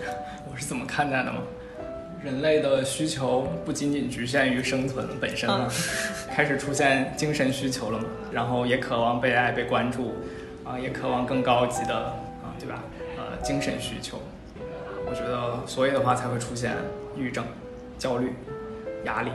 [0.50, 1.38] 我是怎么看待的吗？
[2.22, 5.70] 人类的需求不仅仅局限于生存本身了，
[6.34, 10.14] 开始出现精神需求了嘛，然后也渴望被爱、被关注，
[10.64, 12.82] 啊，也渴望更高级的啊，对吧？
[13.18, 14.18] 呃，精神需求，
[15.06, 16.72] 我觉得所以的话才会出现
[17.14, 17.44] 抑郁症、
[17.98, 18.32] 焦虑、
[19.04, 19.30] 压力，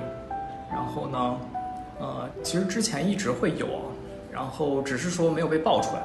[0.71, 1.37] 然后呢，
[1.99, 3.67] 呃，其实之前一直会有，
[4.39, 6.01] 然后只是说没有被爆出来。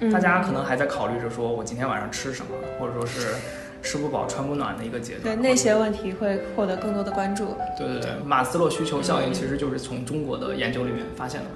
[0.00, 3.34] 嗯大家可能还在考虑着说我今天晚上吃什么，或者说是
[3.82, 5.34] 吃不饱穿不暖的一个阶段。
[5.34, 7.56] 对那些问题会获得更多的关注。
[7.76, 11.46] 对对对，马斯洛需求效应其实就是从中国的研究里面发现的。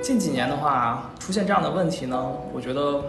[0.00, 3.02] 近几年的话，出现这样的问题呢，我觉得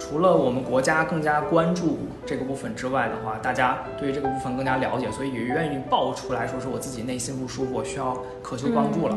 [0.00, 9.16] 除了我们国家更加关注这个部分之外的话，大家对于这个部分更加了解，所以也愿意爆出来说是我自己内心不舒服，我需要渴求帮助了，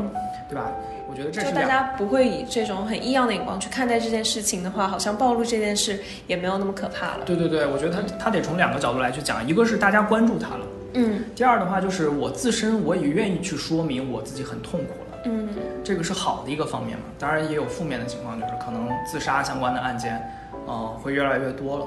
[0.52, 0.70] 对吧？
[1.08, 7.24] 我觉得这就是大家不会以这种很异样的眼光去看待这件事情的话，好像暴露这件事也没有那么可怕了。
[7.24, 10.66] 对对对，我觉得他他得从两个角度来去讲，一个是大家关注他了。
[10.94, 15.48] 嗯第二的话就是我自身我也愿意去说明我自己很痛苦了，嗯
[15.82, 17.04] 这个是好的一个方面嘛。
[17.18, 20.22] 当然也有负面的情况，就是可能自杀相关的案件，
[20.66, 21.86] 呃，会越来越多了。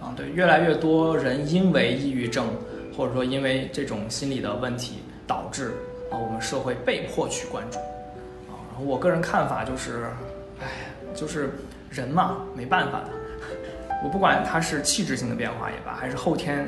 [0.00, 2.46] 啊，对，越来越多人因为抑郁症，
[2.96, 5.72] 或者说因为这种心理的问题，导致
[6.10, 7.78] 啊我们社会被迫去关注。
[7.78, 10.06] 啊，然后我个人看法就是，
[10.60, 10.66] 哎，
[11.14, 11.50] 就是
[11.90, 13.08] 人嘛，没办法的。
[14.02, 16.66] 我不管他是气质性的变化也罢，还是后天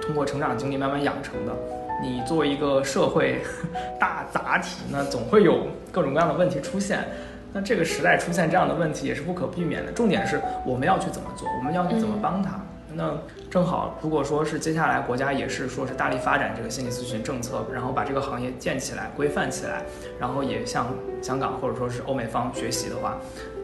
[0.00, 1.52] 通过成长经历慢慢养成的，
[2.00, 3.42] 你作为一个社会
[3.98, 7.04] 大杂体，那总会有各种各样的问题出现。
[7.52, 9.90] 那这个时代出现这样的问题也是不可避免的。
[9.90, 12.60] 重点是我们要去怎么做，我们要去怎么帮他。
[12.94, 13.16] 那
[13.50, 19.84] 正好，如果说是接下来国家也是说是大力发展这个心理咨询政策，然后把这个行业建起来、规范起来，
[20.18, 23.18] 然后也向香港或者说是欧美方学习的话，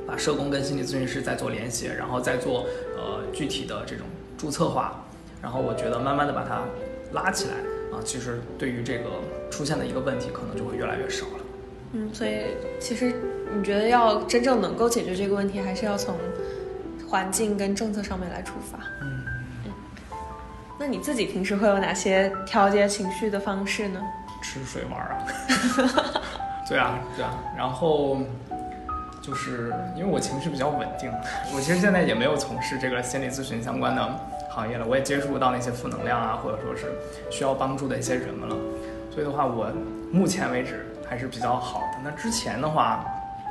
[0.06, 2.66] 把社工跟心理咨询师再做联系，然后再做
[2.96, 4.06] 呃具体的这种
[4.38, 5.04] 注册化，
[5.42, 6.62] 然后我觉得慢慢的把它
[7.12, 7.54] 拉起来
[7.90, 9.10] 啊，其实对于这个
[9.50, 11.32] 出现的一个问题，可能就会越来越少了。
[11.92, 13.12] 嗯，所以其实
[13.56, 16.14] 你觉得要真正能够解决这个问题，还是要从
[17.08, 18.78] 环境跟政策上面来出发。
[19.02, 19.24] 嗯，
[20.78, 24.00] 那你自己平时会有哪些调节情绪的方式呢？
[24.42, 26.22] 吃水玩啊。
[26.68, 27.32] 对啊，对啊。
[27.56, 28.18] 然后
[29.22, 31.10] 就是因为我情绪比较稳定，
[31.54, 36.92] 我其实现在也没有从事这个心理咨询相关的行业了，我也接触不到那些负能量啊，或者说是
[37.30, 38.56] 需要帮助的一些人们了。
[39.12, 39.72] 所以的话，我
[40.12, 41.98] 目前为止还是比较好的。
[42.04, 43.04] 那之前的话，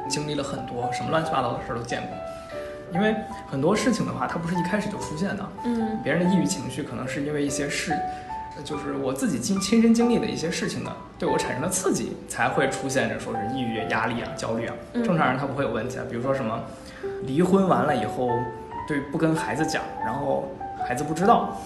[0.07, 2.09] 经历了很多什么乱七八糟的事儿都见过。
[2.95, 3.13] 因为
[3.45, 5.45] 很多事情的话，它不是一开始就出现的。
[5.65, 7.93] 嗯，别人的抑郁情绪可能是因为一些事，
[8.63, 14.73] 就是我自己亲亲身经历的一些事情呢，对我产生了刺激，才会出现着说是抑郁、压力啊、焦虑啊。
[14.93, 16.05] 正常人他不会有问题啊。
[16.09, 16.57] 比如说什么，
[17.23, 18.29] 离婚完了以后，
[18.87, 20.49] 对不跟孩子讲，然后
[20.87, 21.57] 孩子不知道，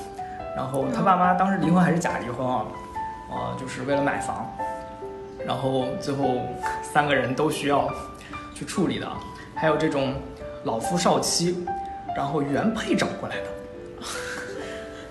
[0.56, 2.66] 然后他爸妈当时离婚还是假离婚啊，
[3.30, 4.52] 呃，就是为了买房，
[5.46, 6.42] 然后最后
[6.82, 7.88] 三个人都需要
[8.56, 9.08] 去处理的，
[9.54, 10.16] 还有这种。
[10.64, 11.66] 老夫少妻，
[12.16, 13.43] 然后原配找过来的。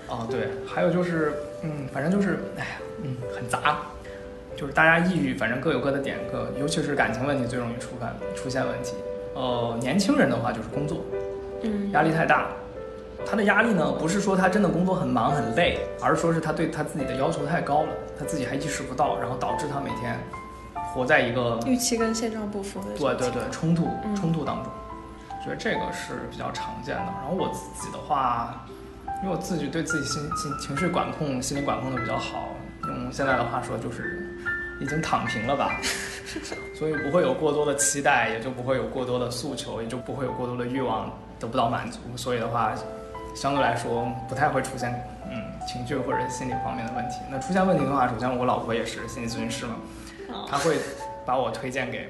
[0.07, 1.33] 哦， 对，还有就是，
[1.63, 2.71] 嗯，反正就是，哎呀，
[3.03, 3.79] 嗯，很杂，
[4.55, 8.95] 就是大家抑郁，反正各有各的点，各尤其是感情问题最容易出犯出现问题。
[9.35, 11.03] 呃，年轻人的话就是工作，
[11.63, 12.47] 嗯，压力太大。
[13.25, 20.17] 他的压力呢，不是说他真的工作很忙很累，而是说是他对他自己的要求太高了，他自己还意识不到，然后导致他每天
[20.93, 24.71] 活在一个预期跟现状不符的对对对冲突冲突当中。
[25.49, 27.01] 觉得这个是比较常见的。
[27.01, 28.65] 然后我自己的话，
[29.23, 32.49] 因为我自己对自己心心情绪管控、心理管控的比较好，
[32.87, 34.29] 用现在的话说就是
[34.79, 35.75] 已经躺平了吧，
[36.77, 41.99] 所以不会有过多的期待，也就不会有过多的诉求，也就不会有过多的欲望得不到满足。
[42.15, 42.73] 所以的话，
[43.35, 44.93] 相对来说不太会出现
[45.31, 47.15] 嗯情绪或者心理方面的问题。
[47.31, 49.75] 那出现问题的话，首先我老婆也是心理咨询师嘛，
[50.47, 50.77] 她会
[51.25, 52.07] 把我推荐给。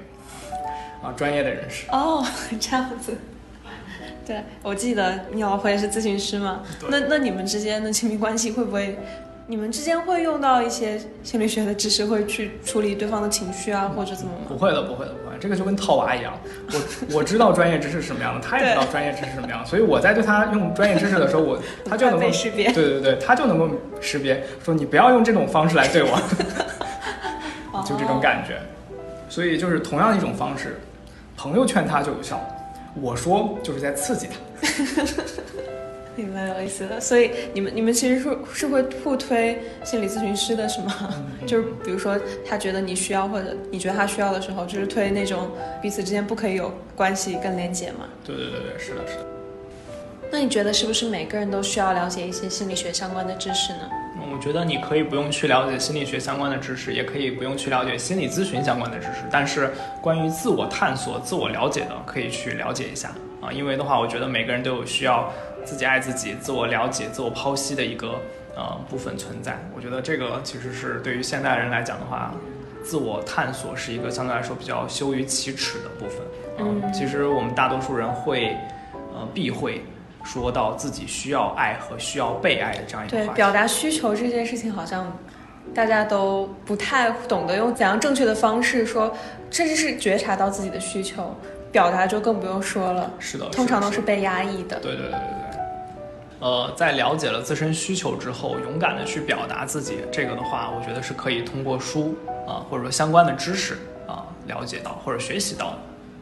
[1.02, 2.24] 啊，专业的人士哦，
[2.60, 3.16] 这样子。
[4.26, 6.60] 对，我记得你老婆也是咨询师嘛。
[6.88, 8.96] 那那你们之间的亲密关系会不会？
[9.46, 14.44] 你们之间会用到一些心理学的知识，会去处理对方的情绪啊，或者怎么吗？
[14.46, 15.36] 不会的，不会的，不会。
[15.40, 16.38] 这个就跟套娃一样，
[16.70, 22.70] 我我知道专业知识是什么样的，他也知道专业知识是什么样，所以我在对他用专业知识的时候，我 他就能够识别。
[22.70, 23.68] 对对对，他就能够
[24.00, 26.16] 识别，说你不要用这种方式来对我，
[27.84, 28.60] 就这种感觉。
[29.28, 30.78] 所以就是同样一种方式。
[31.40, 32.38] 朋友劝他就有效，
[33.00, 34.34] 我说就是在刺激他。
[36.14, 41.14] 明白我意思了，所以你们你们其实是是会互推心理咨询师的是吗？
[41.46, 45.48] 就是比如说他觉得你需要或者你觉得他需要的时候，就是推那种
[45.80, 48.06] 彼此之间不可以有关系跟连接嘛？
[48.22, 49.26] 对对对对，是的，是的。
[50.30, 53.88] 那你觉得是不是每个人都需要了解一些心理学相关的知识呢？
[54.32, 63.10] 我觉得你可以不用去了解心理学相关的知识，也可以不用去了解心理咨询相关的知识，但是关于自我探索、自我了解的，可以去了解一下
[63.40, 63.52] 啊。
[63.52, 65.30] 因为的话，我觉得每个人都有需要
[65.64, 68.18] 自己爱自己、自我了解、自我剖析的一个
[68.56, 69.58] 呃部分存在。
[69.74, 72.32] 我觉得这个其实是对于现代人来讲的话，
[72.82, 76.22] 自我探索是一个相对来说比较羞于启齿的部分。
[76.58, 78.56] 嗯，其实我们大多数人会
[79.14, 79.82] 呃避讳。
[80.24, 85.10] 说到自己需要爱和需要被爱的这样一个对表达需求这件事情，好像
[85.74, 89.12] 大家都不太懂得用怎样正确的方式说，
[89.50, 91.34] 甚至是觉察到自己的需求，
[91.72, 93.10] 表达就更不用说了。
[93.18, 94.78] 是的，通常都是被压抑的。
[94.80, 95.60] 对对对对对。
[96.40, 102.16] 呃，在了解了自身需求之后，勇敢的去表达自己，这个的话，我觉得是可以通过书
[102.46, 105.78] 啊，或者说相关的知识啊，了解到或者学习到的。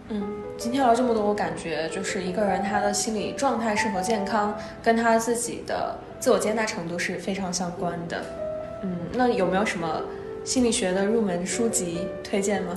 [0.09, 0.23] 嗯。
[0.59, 4.53] 今天聊这么多，我感觉就是一个人他的心理状态是否健康，
[4.83, 8.21] 跟他自己的自我接纳程度是非常相关的。
[8.83, 10.03] 嗯，那有没有什么
[10.45, 12.77] 心理学的入门书籍推荐吗？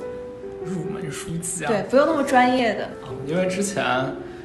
[0.64, 1.70] 入门书籍啊？
[1.70, 2.84] 对，不用那么专业的。
[2.84, 3.84] 啊，因为之前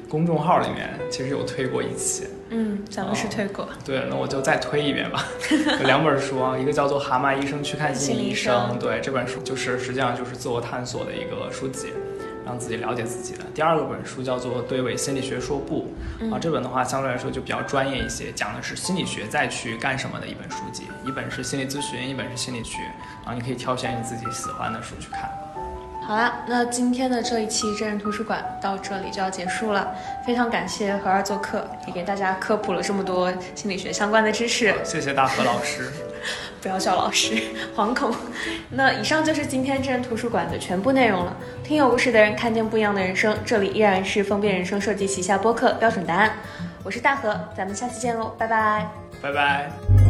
[0.09, 2.27] 公众号里面其实有推过一期。
[2.49, 3.69] 嗯，咱们是推过。
[3.85, 5.27] 对，那我就再推一遍吧。
[5.79, 11.89] 有两本书啊，一个叫做《蛤蟆医生去看心理医生》，对，这本书就是实际上就是自我探索的一个书籍。
[12.47, 15.93] 让自己了解自己的第二个本书叫做《对伪心理学说不》
[16.33, 20.85] 啊，这本的话相对来说就比较专业一些，讲的是心理学再去干什么的一本书籍。
[21.05, 22.79] 一本是心理咨询，一本是心理学，
[23.25, 25.29] 然后你可以挑选你自己喜欢的书去看。
[26.07, 29.93] 好啦，那今天的这一期真人图书馆到这里就要结束了，
[30.25, 34.73] 非常感谢何二做客，也给大家科普了这么多心理学相关的知识。
[34.85, 35.91] 谢谢大何老师。
[36.67, 37.41] 不要叫老师，
[37.77, 38.13] 惶恐。
[38.71, 41.37] 那以上就是今天真人图书馆的全部内容了。
[41.63, 43.37] 听有故事的人，看见不一样的人生。
[43.45, 46.33] 这里依然是封面人生设计旗下播客标准答案。
[46.83, 48.85] 我是大河，咱们下期见喽，拜拜，
[49.23, 50.06] 拜拜。